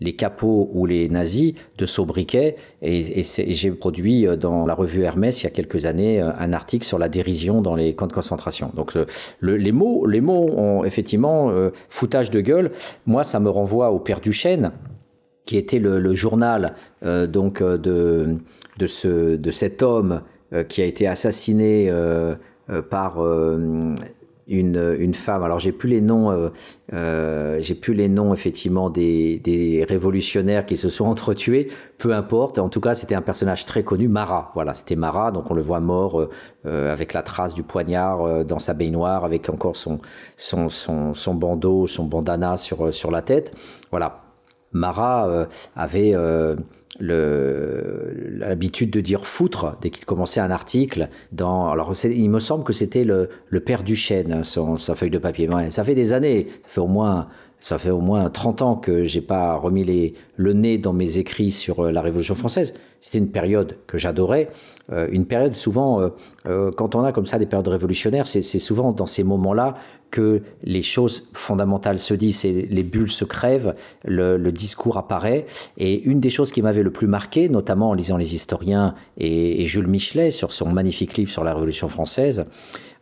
[0.00, 2.56] les, capots ou les nazis de sobriquets.
[2.82, 6.52] Et, j'ai produit euh, dans la revue Hermès il y a quelques années euh, un
[6.52, 8.70] article sur la dérision dans les camps de concentration.
[8.74, 9.06] Donc le-
[9.40, 12.72] le- les mots, les mots ont effectivement euh, foutage de gueule.
[13.06, 14.72] Moi, ça me renvoie au Père Duchesne
[15.46, 16.74] qui était le, journal
[17.04, 18.36] euh, donc euh, de,
[18.78, 20.20] de, ce, de cet homme euh,
[20.68, 22.34] qui a été assassiné euh,
[22.70, 23.94] euh, par euh,
[24.50, 25.42] une, une femme.
[25.44, 26.48] Alors j'ai plus les noms, euh,
[26.92, 31.68] euh, j'ai plus les noms effectivement des, des révolutionnaires qui se sont entretués.
[31.98, 32.58] Peu importe.
[32.58, 34.50] En tout cas, c'était un personnage très connu, Marat.
[34.54, 35.30] Voilà, c'était Marat.
[35.30, 36.30] Donc on le voit mort euh,
[36.66, 40.00] euh, avec la trace du poignard euh, dans sa baignoire, avec encore son
[40.36, 43.52] son, son, bandeau, son bandana sur sur la tête.
[43.90, 44.22] Voilà.
[44.72, 45.46] Marat euh,
[45.76, 46.56] avait euh,
[47.00, 51.08] l'habitude de dire foutre dès qu'il commençait un article.
[51.32, 55.18] Dans, alors, il me semble que c'était le, le père Duchesne, son, sa feuille de
[55.18, 55.48] papier.
[55.70, 57.28] Ça fait des années, ça fait au moins,
[57.60, 61.18] ça fait au moins 30 ans que j'ai pas remis les, le nez dans mes
[61.18, 62.74] écrits sur euh, la Révolution française.
[63.00, 64.48] C'était une période que j'adorais.
[64.92, 66.08] Euh, une période souvent, euh,
[66.46, 69.74] euh, quand on a comme ça des périodes révolutionnaires, c'est souvent dans ces moments-là
[70.10, 75.46] que les choses fondamentales se disent, et les bulles se crèvent, le, le discours apparaît.
[75.78, 79.62] Et une des choses qui m'avait le plus marqué, notamment en lisant les historiens et,
[79.62, 82.44] et Jules Michelet sur son magnifique livre sur la Révolution française,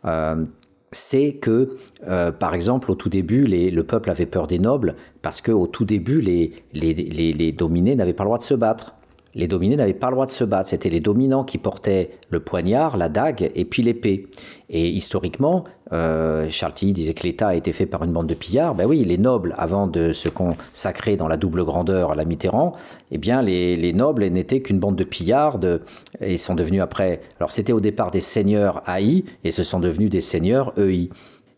[0.05, 0.45] euh,
[0.91, 1.77] c'est que,
[2.07, 5.67] euh, par exemple, au tout début, les- le peuple avait peur des nobles parce qu'au
[5.67, 8.95] tout début, les, les, dominés n'avaient pas le droit de se battre.
[9.35, 10.69] Les dominés n'avaient pas le droit de se battre.
[10.69, 14.27] C'était les dominants qui portaient le poignard, la dague et puis l'épée.
[14.69, 15.63] Et historiquement,
[15.93, 18.75] euh, Charles disait que l'État a été fait par une bande de pillards.
[18.75, 22.73] Ben oui, les nobles, avant de se consacrer dans la double grandeur à la Mitterrand,
[23.11, 25.59] eh bien, les, les nobles n'étaient qu'une bande de pillards
[26.21, 27.21] et sont devenus après.
[27.39, 31.09] Alors, c'était au départ des seigneurs AI et ce sont devenus des seigneurs EI.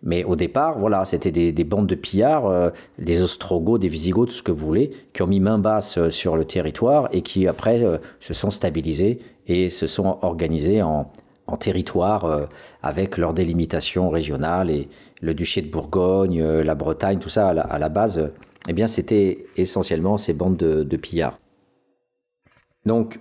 [0.04, 4.30] Mais au départ, voilà, c'était des, des bandes de pillards, euh, des Ostrogoths, des Visigoths,
[4.30, 7.22] tout ce que vous voulez, qui ont mis main basse euh, sur le territoire et
[7.22, 11.12] qui après euh, se sont stabilisés et se sont organisés en,
[11.60, 12.46] territoire euh,
[12.82, 14.88] avec leur délimitation régionale et
[15.20, 18.32] le duché de Bourgogne, la Bretagne, tout ça à la, base,
[18.70, 21.38] eh bien c'était essentiellement ces bandes de, pillards.
[22.86, 23.20] Donc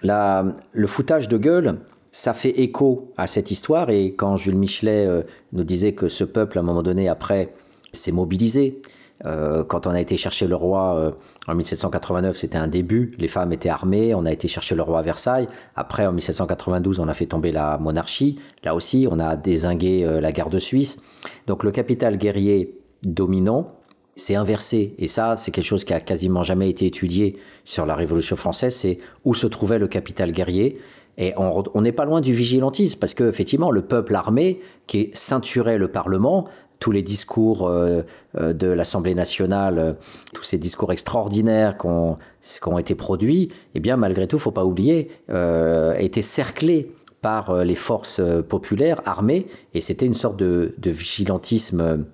[0.00, 1.76] le foutage de gueule,
[2.16, 3.90] ça fait écho à cette histoire.
[3.90, 7.52] Et quand Jules Michelet euh, nous disait que ce peuple, à un moment donné, après,
[7.92, 8.80] s'est mobilisé,
[9.26, 11.10] euh, quand on a été chercher le roi euh,
[11.46, 13.14] en 1789, c'était un début.
[13.18, 14.14] Les femmes étaient armées.
[14.14, 15.46] On a été chercher le roi à Versailles.
[15.74, 18.38] Après, en 1792, on a fait tomber la monarchie.
[18.64, 21.02] Là aussi, on a désingué la garde suisse.
[21.46, 23.76] Donc, le capital guerrier dominant
[24.16, 24.94] s'est inversé.
[24.98, 28.74] Et ça, c'est quelque chose qui a quasiment jamais été étudié sur la Révolution française.
[28.74, 30.78] C'est où se trouvait le capital guerrier.
[31.18, 35.78] Et on n'est pas loin du vigilantisme, parce que effectivement, le peuple armé qui ceinturait
[35.78, 36.46] le Parlement,
[36.78, 38.02] tous les discours euh,
[38.38, 39.92] euh, de l'Assemblée nationale, euh,
[40.34, 45.10] tous ces discours extraordinaires qui ont, été produits, eh bien, malgré tout, faut pas oublier,
[45.30, 46.92] euh, étaient cerclés
[47.22, 52.04] par les forces populaires armées, et c'était une sorte de, de vigilantisme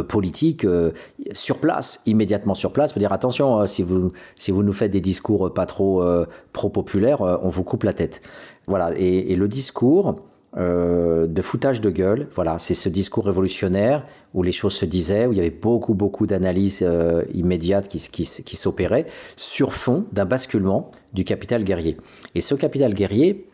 [0.00, 0.92] politique euh,
[1.32, 4.90] sur place, immédiatement sur place, faut dire attention, euh, si vous si vous nous faites
[4.90, 8.22] des discours euh, pas trop euh, pro populaires, euh, on vous coupe la tête.
[8.66, 8.92] Voilà.
[8.96, 10.16] Et, et le discours
[10.56, 15.26] euh, de foutage de gueule, voilà, c'est ce discours révolutionnaire où les choses se disaient,
[15.26, 20.04] où il y avait beaucoup beaucoup d'analyses euh, immédiates qui, qui, qui s'opéraient sur fond
[20.12, 21.98] d'un basculement du capital guerrier.
[22.34, 23.46] Et ce capital guerrier,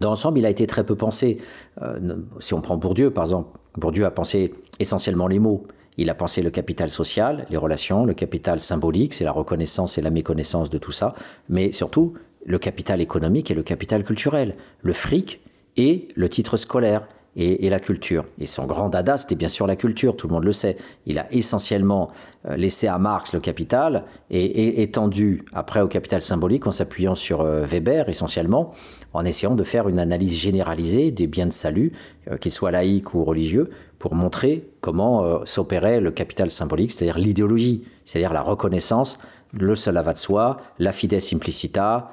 [0.00, 1.38] dans l'ensemble, il a été très peu pensé.
[1.80, 5.64] Euh, si on prend Bourdieu, par exemple, Bourdieu a pensé essentiellement les mots.
[5.96, 10.02] Il a pensé le capital social, les relations, le capital symbolique, c'est la reconnaissance et
[10.02, 11.14] la méconnaissance de tout ça,
[11.48, 15.40] mais surtout le capital économique et le capital culturel, le fric
[15.76, 17.06] et le titre scolaire.
[17.38, 18.24] et, la culture.
[18.40, 20.78] Et son grand dada, c'était bien sûr la culture, tout le monde le sait.
[21.04, 22.10] Il a essentiellement
[22.48, 27.14] euh, laissé à Marx le capital et, et étendu après au capital symbolique en s'appuyant
[27.14, 28.72] sur euh, Weber essentiellement,
[29.16, 31.92] en essayant de faire une analyse généralisée des biens de salut,
[32.30, 37.18] euh, qu'ils soient laïques ou religieux, pour montrer comment euh, s'opérait le capital symbolique, c'est-à-dire
[37.18, 39.18] l'idéologie, c'est-à-dire la reconnaissance,
[39.52, 42.10] le cela va de soi, la fides simplicita,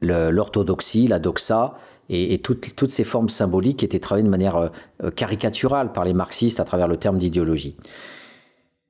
[0.00, 1.74] l'orthodoxie, la doxa,
[2.12, 6.58] et, toutes, toutes ces formes symboliques étaient travaillées de manière euh, caricaturale par les marxistes
[6.58, 7.76] à travers le terme d'idéologie.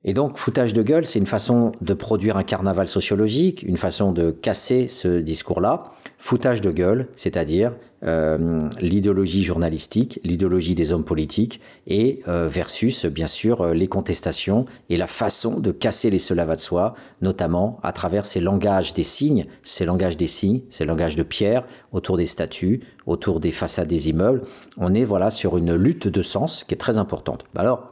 [0.03, 4.11] Et donc, foutage de gueule, c'est une façon de produire un carnaval sociologique, une façon
[4.11, 5.91] de casser ce discours-là.
[6.17, 7.73] Foutage de gueule, c'est-à-dire
[8.03, 14.65] euh, l'idéologie journalistique, l'idéologie des hommes politiques, et euh, versus, bien sûr, euh, les contestations
[14.89, 18.95] et la façon de casser les cela va de soi, notamment à travers ces langages
[18.95, 23.51] des signes, ces langages des signes, ces langages de pierre autour des statues, autour des
[23.51, 24.41] façades des immeubles.
[24.77, 27.43] On est voilà sur une lutte de sens qui est très importante.
[27.55, 27.90] Alors,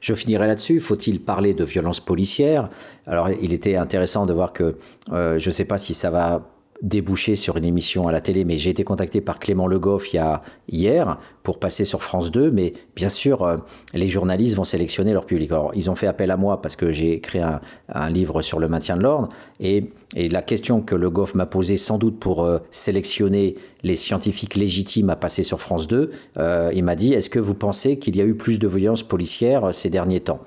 [0.00, 0.80] je finirai là-dessus.
[0.80, 2.68] Faut-il parler de violence policière?
[3.06, 4.76] Alors, il était intéressant de voir que,
[5.12, 6.51] euh, je ne sais pas si ça va
[6.82, 10.12] déboucher sur une émission à la télé, mais j'ai été contacté par Clément Le Goff
[10.12, 12.50] il y a, hier pour passer sur France 2.
[12.50, 13.56] Mais bien sûr, euh,
[13.94, 15.50] les journalistes vont sélectionner leur public.
[15.52, 17.60] Alors, ils ont fait appel à moi parce que j'ai écrit un,
[18.10, 19.28] livre sur le maintien de l'ordre.
[19.60, 24.56] Et, la question que Le Goff m'a posée, sans doute pour euh, sélectionner les scientifiques
[24.56, 28.16] légitimes à passer sur France 2, euh, il m'a dit Est-ce que vous pensez qu'il
[28.16, 30.40] y a eu plus de violence policière euh, ces derniers temps?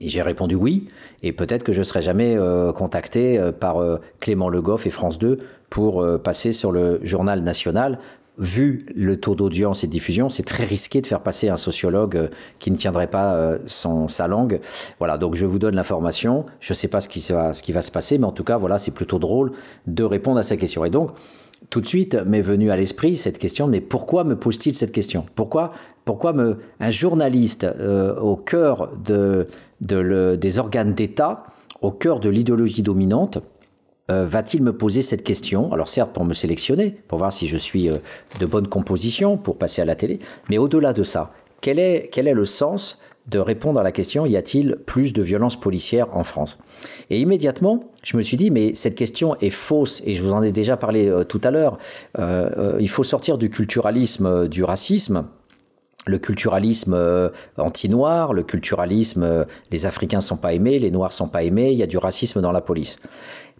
[0.00, 0.86] Et j'ai répondu oui,
[1.22, 2.34] et peut-être que je serai jamais
[2.74, 3.84] contacté par
[4.18, 5.38] Clément Le Goff et France 2
[5.70, 7.98] pour euh, passer sur le journal national.
[8.38, 12.16] Vu le taux d'audience et de diffusion, c'est très risqué de faire passer un sociologue
[12.16, 14.60] euh, qui ne tiendrait pas euh, son, sa langue.
[14.98, 16.46] Voilà, donc je vous donne l'information.
[16.60, 18.44] Je ne sais pas ce qui, va, ce qui va se passer, mais en tout
[18.44, 19.52] cas, voilà, c'est plutôt drôle
[19.86, 20.84] de répondre à ces questions.
[20.84, 21.10] Et donc,
[21.68, 25.26] tout de suite m'est venue à l'esprit cette question, mais pourquoi me pose-t-il cette question?
[25.34, 25.72] Pourquoi,
[26.06, 27.66] pourquoi me, un journaliste
[28.20, 29.46] au cœur de,
[29.80, 31.44] des organes d'État,
[31.82, 33.42] au cœur de l'idéologie dominante,
[34.10, 35.72] euh, va-t-il me poser cette question?
[35.72, 37.96] Alors certes pour me sélectionner, pour voir si je suis euh,
[38.40, 42.26] de bonne composition pour passer à la télé, mais au-delà de ça, quel est, quel
[42.26, 46.24] est le sens de répondre à la question y a-t-il plus de violences policières en
[46.24, 46.58] France?
[47.10, 50.42] Et immédiatement, je me suis dit mais cette question est fausse et je vous en
[50.42, 51.78] ai déjà parlé euh, tout à l'heure.
[52.18, 55.26] Il faut sortir du culturalisme du racisme
[56.06, 56.98] le culturalisme
[57.58, 61.82] anti-noir, le culturalisme les Africains sont pas aimés, les Noirs sont pas aimés, il y
[61.82, 62.98] a du racisme dans la police.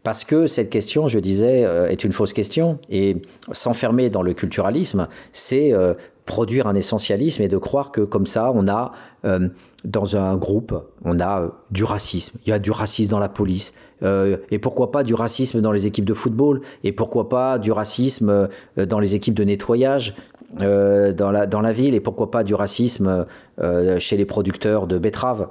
[0.02, 2.78] Parce que cette question, je disais, euh, est une fausse question.
[2.88, 3.20] Et
[3.52, 5.94] s'enfermer dans le culturalisme, c'est euh,
[6.24, 8.92] produire un essentialisme et de croire que comme ça, on a
[9.26, 9.48] euh,
[9.84, 10.74] dans un groupe,
[11.04, 12.38] on a du racisme.
[12.46, 13.74] Il y a du racisme dans la police.
[14.02, 16.62] Et pourquoi pas du racisme dans les équipes de football?
[16.84, 18.48] Et pourquoi pas du racisme
[18.78, 20.14] dans les équipes de nettoyage
[20.58, 21.94] dans, la, ville?
[21.94, 23.26] Et pourquoi pas du racisme
[23.98, 25.48] chez les producteurs de betteraves?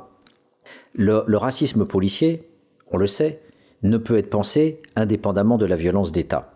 [0.96, 2.50] Le racisme policier,
[2.92, 3.40] on le sait,
[3.84, 6.54] ne peut être pensé indépendamment de la violence d'État.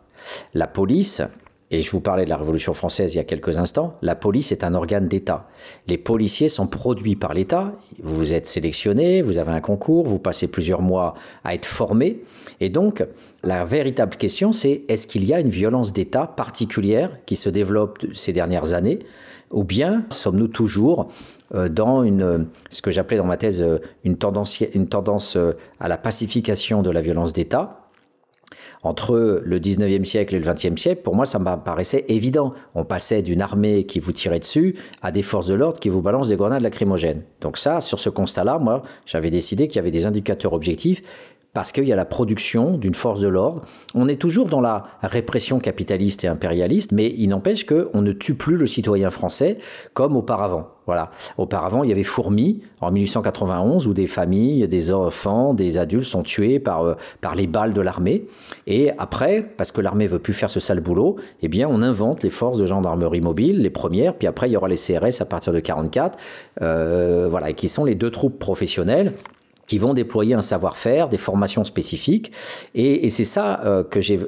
[0.54, 1.22] La police,
[1.72, 4.52] et je vous parlais de la Révolution française il y a quelques instants, la police
[4.52, 5.48] est un organe d'État.
[5.88, 10.48] Les policiers sont produits par l'État, vous êtes sélectionné, vous avez un concours, vous passez
[10.48, 12.22] plusieurs mois à être formé,
[12.60, 13.04] et donc
[13.44, 18.00] la véritable question c'est est-ce qu'il y a une violence d'État particulière qui se développe
[18.14, 19.00] ces dernières années,
[19.52, 21.10] ou bien sommes-nous toujours
[21.54, 25.88] dans une, ce que j'appelais dans ma thèse euh, une tendance, une tendance euh, à
[25.88, 27.80] la pacification de la violence d'État.
[28.86, 32.54] Entre le 19e siècle et le 20e siècle, pour moi, ça me paraissait évident.
[32.76, 36.02] On passait d'une armée qui vous tirait dessus à des forces de l'ordre qui vous
[36.02, 37.22] balancent des grenades lacrymogènes.
[37.40, 41.02] Donc ça, sur ce constat-là, moi, j'avais décidé qu'il y avait des indicateurs objectifs
[41.54, 43.62] parce qu'il y a la production d'une force de l'ordre.
[43.94, 48.34] On est toujours dans la répression capitaliste et impérialiste, mais il n'empêche qu'on ne tue
[48.34, 49.60] plus le citoyen français
[49.94, 50.70] comme auparavant.
[50.86, 51.12] Voilà.
[51.38, 56.24] Auparavant, il y avait Fourmi en 1891 où des familles, des enfants, des adultes sont
[56.24, 58.26] tués par, euh, par les balles de l'armée.
[58.68, 62.24] Et après, parce que l'armée veut plus faire ce sale boulot, eh bien, on invente
[62.24, 65.26] les forces de gendarmerie mobile, les premières, puis après, il y aura les CRS à
[65.26, 66.18] partir de 44,
[66.62, 69.14] euh, voilà, qui sont les deux troupes professionnelles
[69.68, 72.32] qui vont déployer un savoir-faire, des formations spécifiques,
[72.76, 74.20] et, c'est ça euh, que j'ai.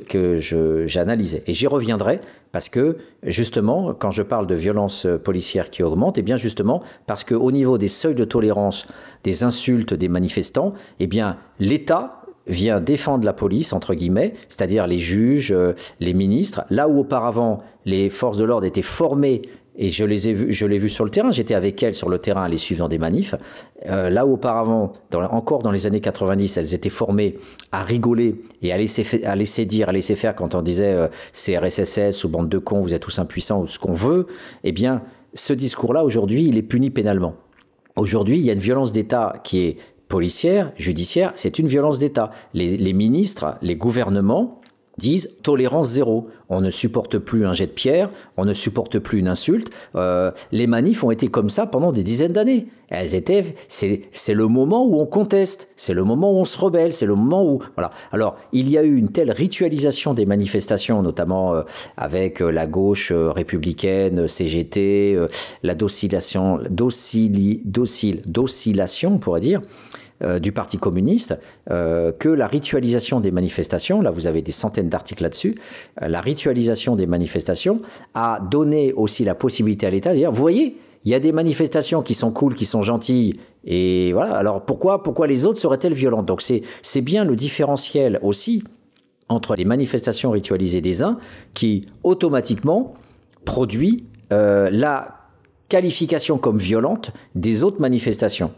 [1.47, 2.21] Et j'y reviendrai
[2.51, 6.81] parce que justement, quand je parle de violence policière qui augmente, et eh bien justement
[7.05, 8.87] parce que au niveau des seuils de tolérance,
[9.23, 14.97] des insultes des manifestants, eh bien l'État vient défendre la police, entre guillemets, c'est-à-dire les
[14.97, 19.41] juges, euh, les ministres, là où auparavant les forces de l'ordre étaient formées
[19.77, 21.31] et je les ai vus, je l'ai vu sur le terrain.
[21.31, 23.35] J'étais avec elles sur le terrain les suivre dans des manifs.
[23.87, 27.37] Euh, là où auparavant, encore dans les années 90, elles étaient formées
[27.71, 31.07] à rigoler et à laisser, à laisser dire, à laisser faire quand on disait euh,
[31.33, 34.27] CRSSS ou bande de cons, vous êtes tous impuissants ou ce qu'on veut.
[34.63, 35.01] Eh bien,
[35.33, 37.35] ce discours-là, aujourd'hui, il est puni pénalement.
[37.95, 42.29] Aujourd'hui, il y a une violence d'État qui est policière, judiciaire, c'est une violence d'État.
[42.53, 44.61] Les ministres, les gouvernements
[44.97, 46.27] disent tolérance zéro.
[46.49, 49.71] On ne supporte plus un jet de pierre, on ne supporte plus une insulte.
[49.95, 52.67] Euh, les manifs ont été comme ça pendant des dizaines d'années.
[52.89, 56.93] Elles étaient, c'est, le moment où on conteste, c'est le moment où on se rebelle,
[56.93, 57.89] c'est le moment où, voilà.
[58.11, 61.63] Alors, il y a eu une telle ritualisation des manifestations, notamment euh,
[61.97, 65.17] avec euh, la gauche républicaine, CGT,
[65.63, 69.61] la docilation, docili, docile, docilation, on pourrait dire,
[70.23, 71.37] euh, du Parti communiste
[71.71, 75.55] euh, que la ritualisation des manifestations, là vous avez des centaines d'articles là-dessus,
[76.01, 77.81] euh, la ritualisation des manifestations
[78.13, 80.13] a donné aussi la possibilité à l'État.
[80.13, 83.41] De dire, vous voyez, il y a des manifestations qui sont cool, qui sont gentilles,
[83.65, 86.27] et voilà, alors pourquoi, pourquoi les autres seraient-elles violentes?
[86.27, 88.63] Donc c'est, bien le différentiel aussi
[89.27, 91.17] entre les manifestations ritualisées des uns
[91.53, 92.93] qui automatiquement
[93.43, 95.17] produit la
[95.67, 98.51] qualification comme violente des autres manifestations.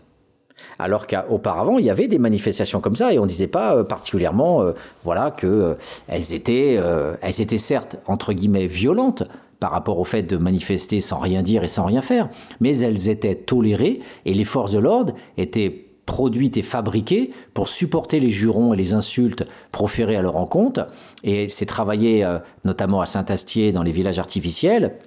[0.79, 3.83] Alors qu'auparavant, il y avait des manifestations comme ça et on ne disait pas euh,
[3.83, 4.73] particulièrement euh,
[5.03, 5.73] voilà, que euh,
[6.07, 9.23] elles, étaient, euh, elles étaient certes, entre guillemets, violentes
[9.59, 13.09] par rapport au fait de manifester sans rien dire et sans rien faire, mais elles
[13.09, 18.73] étaient tolérées et les forces de l'ordre étaient produites et fabriquées pour supporter les jurons
[18.73, 20.87] et les insultes proférés à leur encontre.
[21.23, 22.25] Et c'est travaillé
[22.63, 24.99] notamment à Saint-Astier dans les villages artificiels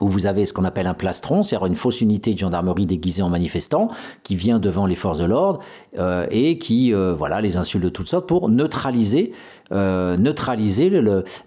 [0.00, 3.22] où vous avez ce qu'on appelle un plastron, c'est-à-dire une fausse unité de gendarmerie déguisée
[3.22, 3.88] en manifestant,
[4.22, 5.60] qui vient devant les forces de l'ordre
[5.98, 9.32] euh, et qui euh, voilà les insulte de toutes sortes pour neutraliser
[9.72, 10.92] euh, neutraliser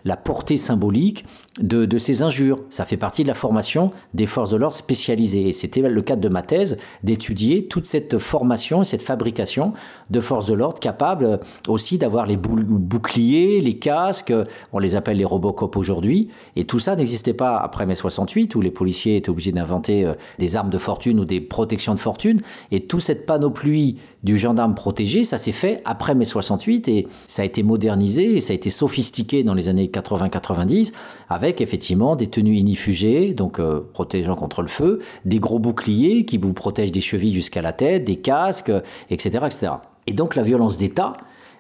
[0.04, 1.26] la portée symbolique
[1.60, 2.60] de, ces injures.
[2.70, 5.50] Ça fait partie de la formation des forces de l'ordre spécialisées.
[5.50, 9.74] Et c'était le cadre de ma thèse d'étudier toute cette formation et cette fabrication
[10.10, 11.38] de forces de l'ordre capables euh,
[11.68, 14.44] aussi d'avoir les bou- boucliers, les casques, euh,
[14.74, 16.30] on les appelle les Robocop aujourd'hui.
[16.56, 20.14] Et tout ça n'existait pas après mai 68 où les policiers étaient obligés d'inventer euh,
[20.40, 22.42] des armes de fortune ou des protections de fortune.
[22.72, 27.42] Et toute cette panoplie du gendarme protégé, ça s'est fait après mai 68 et ça
[27.42, 30.92] a été modernisé et ça a été sophistiqué dans les années 80-90
[31.30, 36.38] avec effectivement des tenues inifugées, donc euh, protégeant contre le feu, des gros boucliers qui
[36.38, 38.72] vous protègent des chevilles jusqu'à la tête, des casques,
[39.10, 39.46] etc.
[39.46, 39.72] etc.
[40.08, 41.14] Et donc la violence d'État,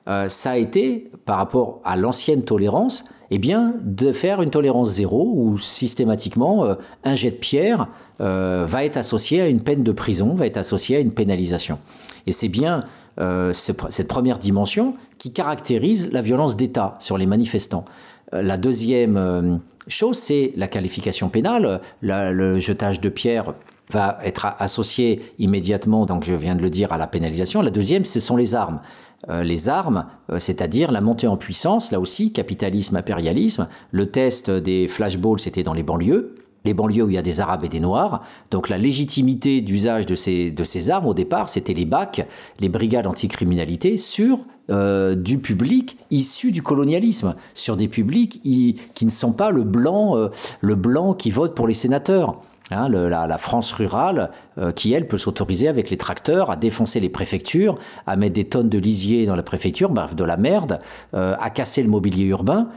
[0.08, 4.90] euh, ça a été, par rapport à l'ancienne tolérance, eh bien, de faire une tolérance
[4.90, 7.88] zéro où systématiquement euh, un jet de pierre
[8.22, 11.80] va être associé à une peine de prison, va être associé à une pénalisation.
[12.28, 12.84] Et c'est bien
[13.18, 17.86] ce- cette première dimension qui caractérise la violence d'État sur les manifestants.
[18.34, 19.56] Euh, La deuxième euh,
[19.88, 21.82] chose, c'est la qualification pénale.
[22.02, 23.54] Le jetage de pierre
[23.92, 27.62] va être associé immédiatement, donc je viens de le dire, à la pénalisation.
[27.62, 28.82] La deuxième, ce sont les armes.
[29.30, 30.06] Euh, les armes,
[30.38, 33.68] c'est-à-dire la montée en puissance, là aussi, capitalisme, impérialisme.
[33.92, 36.36] Le test des flashballs, c'était dans les banlieues.
[36.66, 38.22] Les banlieues où il y a des Arabes et des Noirs.
[38.52, 42.28] Donc la légitimité d'usage de ces, de ces armes, au départ, c'était les BAC,
[42.60, 44.40] les brigades anticriminalité, sur
[44.70, 50.18] euh, du public issu du colonialisme, sur des publics qui ne sont pas le blanc,
[50.18, 50.30] euh,
[50.62, 52.42] le blanc qui vote pour les sénateurs.
[52.72, 57.10] Hein, la, France rurale, euh, qui elle peut s'autoriser avec les tracteurs à défoncer les
[57.10, 60.78] préfectures, à mettre des tonnes de lisier dans la préfecture, bref, de la merde,
[61.14, 62.68] à casser le mobilier urbain,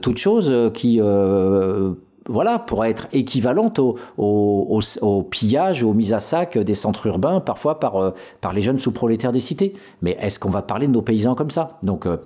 [0.00, 1.02] toutes choses qui,
[2.28, 7.40] voilà, pourraient être équivalentes au, au, au- pillage, aux mises à sac des centres urbains,
[7.40, 9.74] parfois par, euh, par les jeunes sous-prolétaires des cités.
[10.02, 11.78] Mais est-ce qu'on va parler de nos paysans comme ça?
[11.82, 12.18] Donc, euh,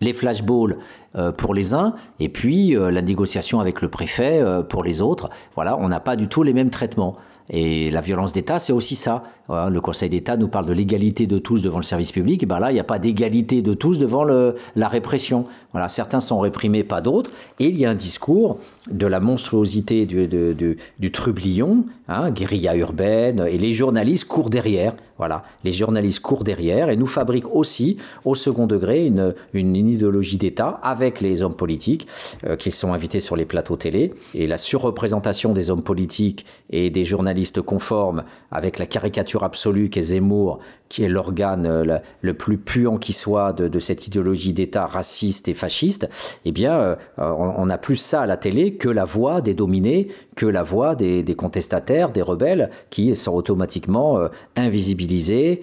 [0.00, 0.78] les flashballs
[1.16, 5.30] euh, pour les uns, et puis la négociation avec le préfet pour les autres.
[5.54, 7.16] Voilà, on n'a pas du tout les mêmes traitements.
[7.50, 9.24] Et la violence d'État, c'est aussi ça.
[9.48, 12.42] Le Conseil d'État nous parle de l'égalité de tous devant le service public.
[12.42, 15.46] Et ben là, il n'y a pas d'égalité de tous devant la répression.
[15.72, 17.30] Voilà, certains sont réprimés, pas d'autres.
[17.58, 18.58] Et il y a un discours
[18.90, 24.94] de la monstruosité du, de- du trublion, hein, guérilla urbaine, et les journalistes courent derrière.
[25.18, 30.36] Voilà, les journalistes courent derrière et nous fabriquent aussi, au second degré, une, une idéologie
[30.36, 32.08] d'État avec les hommes politiques
[32.44, 34.14] euh, qui sont invités sur les plateaux télé.
[34.34, 40.02] Et la surreprésentation des hommes politiques et des journalistes conformes avec la caricature absolue qu'est
[40.02, 45.48] Zemmour, qui est l'organe euh, le, plus puant qui soit de, cette idéologie d'État raciste
[45.48, 46.08] et fasciste,
[46.44, 49.54] eh bien, euh, on, on a plus ça à la télé que la voix des
[49.54, 55.62] dominés, que la voix des, contestataires, des rebelles, qui sont automatiquement euh, invisibilisés.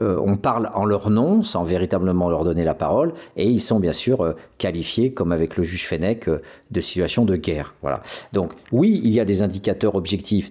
[0.00, 3.92] On parle en leur nom, sans véritablement leur donner la parole, et ils sont bien
[3.92, 6.38] sûr qualifiés, comme avec le juge euh,
[6.70, 7.74] de situation de guerre.
[7.82, 8.02] Voilà.
[8.32, 10.50] Donc, oui, il y a des indicateurs objectifs,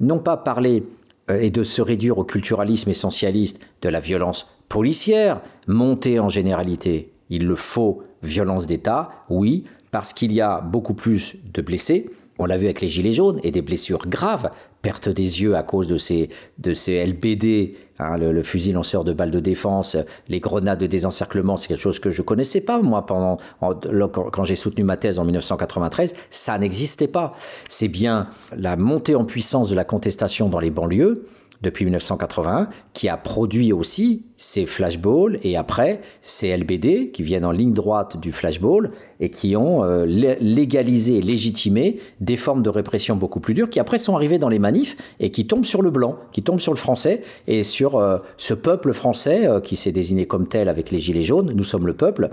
[0.00, 0.84] non pas parler
[1.30, 7.12] euh, et de se réduire au culturalisme essentialiste de la violence policière, montée en généralité.
[7.30, 12.46] Il le faut, violence d'État, oui, parce qu'il y a beaucoup plus de blessés, On
[12.46, 14.50] l'a vu avec les gilets jaunes et des blessures graves,
[14.82, 19.12] perte des yeux à cause de ces, de ces LBD, hein, le, fusil lanceur de
[19.12, 19.96] balles de défense,
[20.28, 24.56] les grenades de désencerclement, c'est quelque chose que je connaissais pas moi pendant quand j'ai
[24.56, 27.34] soutenu ma thèse en 1993, ça n'existait pas.
[27.68, 31.26] C'est bien la montée en puissance de la contestation dans les banlieues
[31.62, 37.50] depuis 1981, qui a produit aussi ces flashballs et après ces LBD qui viennent en
[37.50, 38.90] ligne droite du flashball
[39.20, 43.98] et qui ont euh, légalisé, légitimé des formes de répression beaucoup plus dures qui après
[43.98, 46.78] sont arrivées dans les manifs et qui tombent sur le blanc, qui tombent sur le
[46.78, 50.98] français et sur euh, ce peuple français euh, qui s'est désigné comme tel avec les
[50.98, 52.30] gilets jaunes, nous sommes le peuple,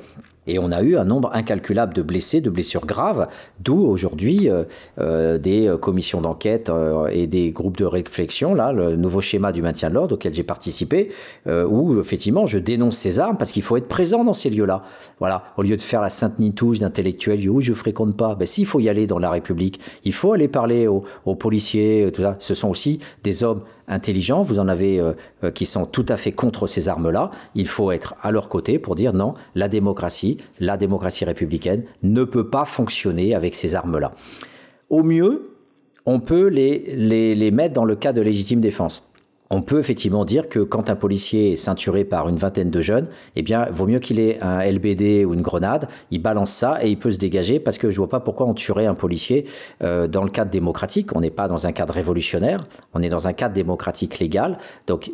[0.47, 3.27] et on a eu un nombre incalculable de blessés, de blessures graves,
[3.59, 4.49] d'où aujourd'hui
[4.97, 6.71] des commissions d'enquête
[7.11, 10.41] et des groupes de réflexion, là, le nouveau schéma du maintien de l'ordre auquel j'ai
[10.41, 11.09] participé,
[11.45, 14.83] où effectivement je dénonce ces armes parce qu'il faut être présent dans ces lieux-là.
[15.19, 18.35] Voilà, au lieu de faire la sainte nitouche d'intellectuels, oui, je fréquente pas.
[18.35, 19.79] Ben si, il faut y aller dans la République.
[20.03, 22.35] Il faut aller parler aux, policiers, tout ça.
[22.39, 26.31] Ce sont aussi des hommes intelligents, vous en avez euh, qui sont tout à fait
[26.31, 27.31] contre ces armes-là.
[27.55, 32.23] Il faut être à leur côté pour dire non, la démocratie, la démocratie républicaine ne
[32.23, 34.13] peut pas fonctionner avec ces armes-là.
[34.89, 35.51] Au mieux,
[36.05, 39.10] on peut les, les, les mettre dans le cas de légitime défense
[39.51, 43.07] on peut effectivement dire que quand un policier est ceinturé par une vingtaine de jeunes,
[43.35, 46.89] eh bien, vaut mieux qu'il ait un LBD ou une grenade, il balance ça et
[46.89, 49.45] il peut se dégager parce que je vois pas pourquoi on tuerait un policier
[49.83, 51.13] euh, dans le cadre démocratique.
[51.13, 52.61] On n'est pas dans un cadre révolutionnaire,
[52.93, 54.57] on est dans un cadre démocratique légal.
[54.87, 55.11] Donc,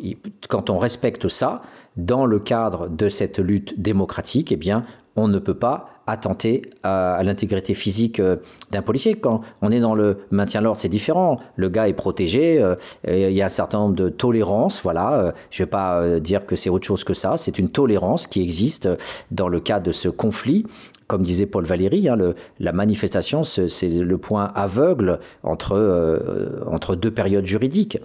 [0.48, 1.62] quand on respecte ça,
[1.96, 4.84] dans le cadre de cette lutte démocratique, eh bien,
[5.16, 8.36] on ne peut pas attenter à, à l'intégrité physique euh,
[8.70, 9.14] d'un policier.
[9.14, 11.38] Quand on est dans le maintien de l'ordre, c'est différent.
[11.56, 12.74] Le gars est protégé, euh,
[13.06, 14.80] il y a un certain nombre de tolérances.
[14.82, 17.36] Voilà, euh, je ne vais pas dire que c'est autre chose que ça.
[17.36, 18.88] C'est une tolérance qui existe
[19.30, 20.66] dans le cas de ce conflit
[21.06, 22.18] comme disait Paul Valéry, hein,
[22.60, 27.98] la manifestation, c'est le point aveugle entre, entre deux périodes juridiques.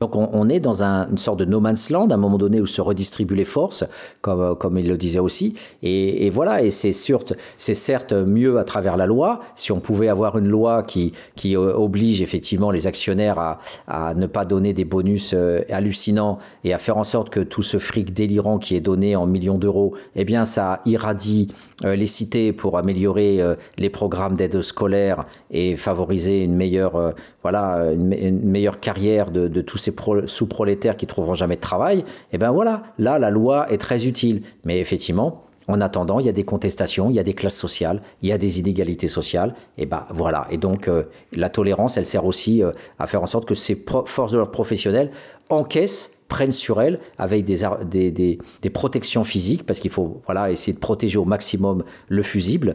[0.00, 2.36] Donc on, on, est dans un, une sorte de no man's land, à un moment
[2.36, 3.82] donné où se redistribuent les forces,
[4.20, 5.54] comme, comme il le disait aussi.
[5.82, 9.40] Et, et voilà, et c'est certes mieux à travers la loi.
[9.54, 14.26] Si on pouvait avoir une loi qui, qui oblige effectivement les actionnaires à, à ne
[14.26, 18.12] pas donner des bonus euh, hallucinants et à faire en sorte que tout ce fric
[18.12, 21.48] délirant qui est donné en millions d'euros, eh bien ça irradie
[21.84, 27.12] euh, les cités pour améliorer euh, les programmes d'aide scolaire et favoriser une meilleure, euh,
[27.46, 29.94] voilà, une, meilleure carrière de, tous ces
[30.26, 34.08] sous-prolétaires qui trouveront jamais de travail, et eh ben voilà, là la loi est très
[34.08, 34.42] utile.
[34.64, 38.02] Mais effectivement, en attendant, il y a des contestations, il y a des classes sociales,
[38.20, 40.48] il y a des inégalités sociales, et ben voilà.
[40.50, 43.80] Et donc euh, la tolérance, elle sert aussi euh, à faire en sorte que ces
[44.06, 45.12] forces de l'ordre professionnelles
[45.48, 50.80] encaissent prennent sur elles avec des, des protections physiques, parce qu'il faut voilà, essayer de
[50.80, 52.74] protéger au maximum le fusible,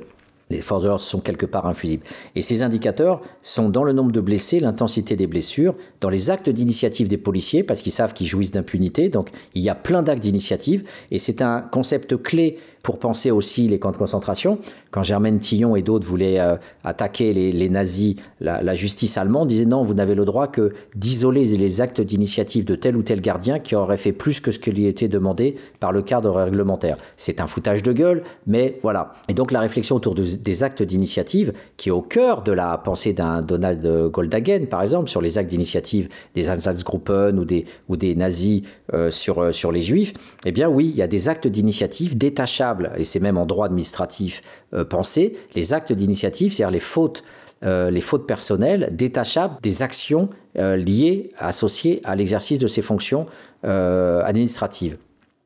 [0.52, 2.04] les forces sont quelque part infusibles.
[2.36, 6.50] Et ces indicateurs sont dans le nombre de blessés, l'intensité des blessures, dans les actes
[6.50, 9.10] d'initiative des policiers, parce qu'ils savent qu'ils jouissent d'impunité.
[9.10, 13.68] Donc il y a plein d'actes d'initiative, et c'est un concept clé pour penser aussi
[13.68, 14.58] les camps de concentration.
[14.90, 19.84] Quand Germaine Tillon et d'autres voulaient euh, attaquer les, nazis, la, justice allemande disait non,
[19.84, 23.76] vous n'avez le droit que d'isoler les actes d'initiative de tel ou tel gardien qui
[23.76, 26.98] aurait fait plus que ce qui lui était demandé par le cadre réglementaire.
[27.18, 29.14] C'est un foutage de gueule, mais voilà.
[29.28, 32.78] Et donc la réflexion autour de, des actes d'initiative, qui est au cœur de la
[32.78, 37.96] pensée d'un Donald Goldhagen, par exemple, sur les actes d'initiative des Einsatzgruppen ou des, ou
[37.96, 38.64] des nazis
[38.94, 40.14] euh, sur, euh, sur les juifs,
[40.46, 43.66] eh bien oui, il y a des actes d'initiative détachables et c'est même en droit
[43.66, 44.42] administratif
[44.74, 47.24] euh, pensé, les actes d'initiative, c'est-à-dire les fautes,
[47.64, 47.92] euh,
[48.28, 53.28] personnelles détachables des actions euh, liées, associées à l'exercice de ces fonctions
[53.64, 54.98] administratives.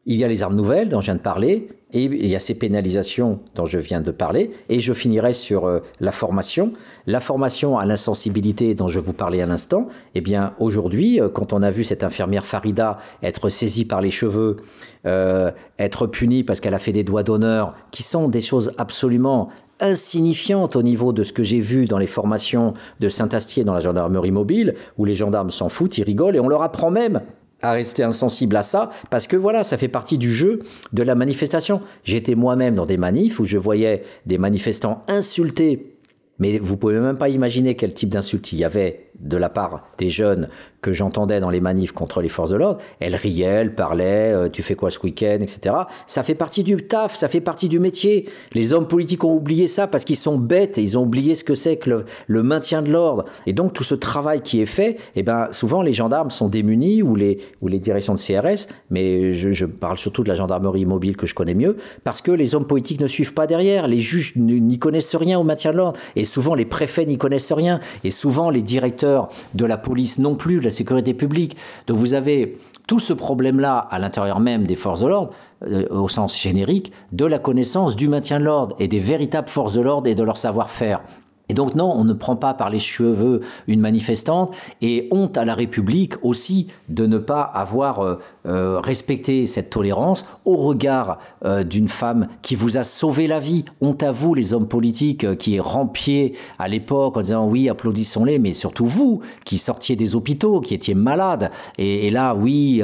[0.06, 2.40] Il y a les armes nouvelles dont je viens de parler, et il y a
[2.40, 6.74] ces pénalisations dont je viens de parler, et je finirai sur euh, la formation.
[7.08, 11.54] La formation à l'insensibilité dont je vous parlais à l'instant, eh bien aujourd'hui, euh, quand
[11.54, 14.58] on a vu cette infirmière Farida être saisie par les cheveux,
[15.06, 19.48] euh, être punie parce qu'elle a fait des doigts d'honneur, qui sont des choses absolument
[19.80, 23.80] insignifiante au niveau de ce que j'ai vu dans les formations de Saint-Astier dans la
[23.80, 27.22] gendarmerie mobile, où les gendarmes s'en foutent, ils rigolent, et on leur apprend même
[27.66, 30.60] à rester insensible à ça, parce que voilà, ça fait partie du jeu
[30.94, 31.82] de la manifestation.
[32.04, 35.96] J'étais moi-même dans des manifs où je voyais des manifestants insulter,
[36.40, 39.88] mais vous pouvez même pas imaginer quel type d'insulte il y avait de la part
[39.98, 40.48] des jeunes
[40.86, 44.50] que j'entendais dans les manifs contre les forces de l'ordre, elles riaient, elles parlaient, euh,
[44.50, 45.76] tu fais quoi ce week-end, etc.
[46.06, 48.30] Ça fait partie du taf, ça fait partie du métier.
[48.54, 51.44] Les hommes politiques ont oublié ça parce qu'ils sont bêtes et ils ont oublié ce
[51.44, 53.26] que c'est que le, maintien de l'ordre.
[53.48, 57.02] Et donc tout ce travail qui est fait, eh ben souvent les gendarmes sont démunis
[57.02, 60.86] ou les ou les directions de CRS, mais je, je parle surtout de la gendarmerie
[60.86, 64.00] mobile que je connais mieux, parce que les hommes politiques ne suivent pas derrière, les
[64.00, 66.00] juges n'y connaissent rien au maintien de l'ordre.
[66.16, 67.80] Et souvent, les préfets n'y connaissent rien.
[68.04, 71.58] Et souvent, les directeurs de la police non plus, la sécurité publique.
[71.88, 72.58] Donc vous avez
[72.88, 75.32] tout ce problème-là à l'intérieur même des forces de l'ordre,
[75.64, 79.74] euh, au sens générique, de la connaissance du maintien de l'ordre et des véritables forces
[79.74, 81.02] de l'ordre et de leur savoir-faire.
[81.48, 85.46] Et donc non, on ne prend pas par les cheveux une manifestante et honte à
[85.46, 91.88] la République aussi de ne pas avoir euh, respecté cette tolérance au regard euh, d'une
[91.88, 93.66] femme qui vous a sauvé la vie.
[93.82, 98.38] Honte à vous, les hommes politiques euh, qui rampiez à l'époque en disant oui, applaudissons-les,
[98.38, 101.50] mais surtout vous qui sortiez des hôpitaux, qui étiez malades.
[101.80, 102.84] Et, là, oui,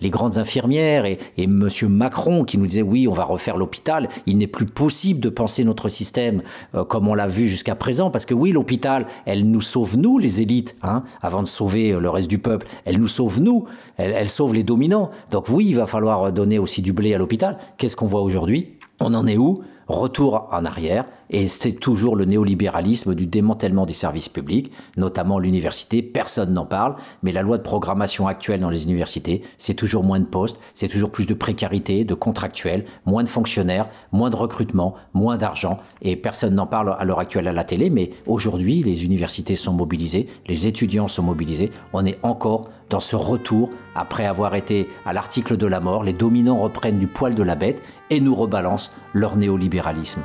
[0.00, 4.08] les grandes infirmières et, Monsieur Macron qui nous disait oui, on va refaire l'hôpital.
[4.26, 6.42] Il n'est plus possible de penser notre système
[6.88, 10.42] comme on l'a vu jusqu'à présent, parce que oui, l'hôpital, elle nous sauve nous, les
[10.42, 12.66] élites, hein, avant de sauver le reste du peuple.
[12.84, 13.64] Elle nous sauve nous,
[13.96, 14.99] elle sauve les dominants.
[15.30, 17.58] Donc oui, il va falloir donner aussi du blé à l'hôpital.
[17.78, 18.78] Qu'est-ce qu'on voit aujourd'hui?
[19.00, 19.62] On en est où?
[19.88, 26.02] Retour en arrière, et c'est toujours le néolibéralisme du démantèlement des services publics, notamment l'université.
[26.02, 30.20] Personne n'en parle, mais la loi de programmation actuelle dans les universités, c'est toujours moins
[30.20, 34.94] de postes, c'est toujours plus de précarité, de contractuels, moins de fonctionnaires, moins de recrutement,
[35.14, 39.04] moins d'argent, et personne n'en parle à l'heure actuelle à la télé, mais aujourd'hui, les
[39.04, 44.56] universités sont mobilisées, les étudiants sont mobilisés, on est encore dans ce retour, après avoir
[44.56, 47.80] été à l'article de la mort, les dominants reprennent du poil de la bête
[48.10, 50.22] et nous rebalancent leur néolibéralisme.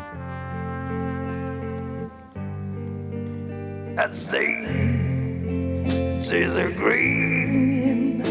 [3.98, 4.66] I see
[6.20, 8.22] trees are green,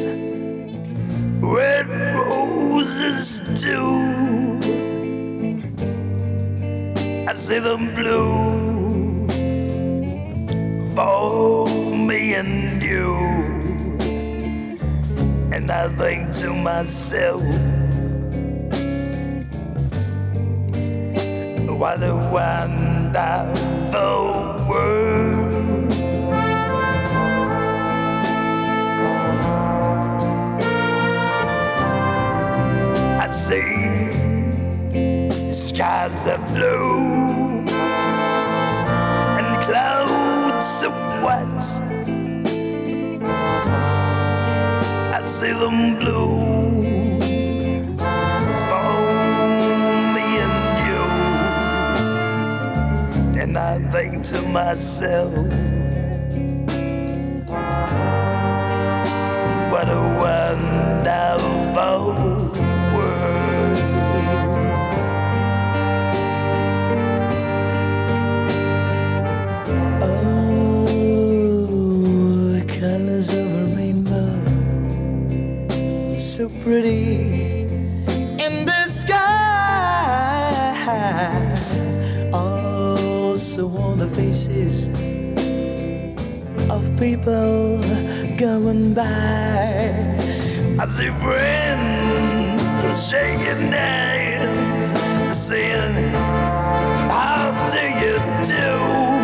[1.41, 4.61] red roses too.
[7.27, 9.27] I see them blue
[10.95, 13.17] for me and you,
[15.51, 17.43] and I think to myself.
[21.79, 23.55] What a wonderful
[24.69, 25.34] world.
[33.35, 34.13] I see
[35.53, 37.67] skies are blue
[39.39, 41.67] and clouds of white.
[45.13, 46.43] I see them blue.
[53.43, 55.35] And I think to myself,
[59.73, 62.15] what a wonderful
[76.65, 77.67] pretty
[78.43, 79.21] in the sky.
[82.33, 84.89] Also on the faces
[86.71, 87.79] of people
[88.39, 89.05] going by.
[90.81, 92.55] I see friends
[93.11, 96.15] shaking hands, saying,
[97.11, 98.17] How do you
[98.47, 99.24] do?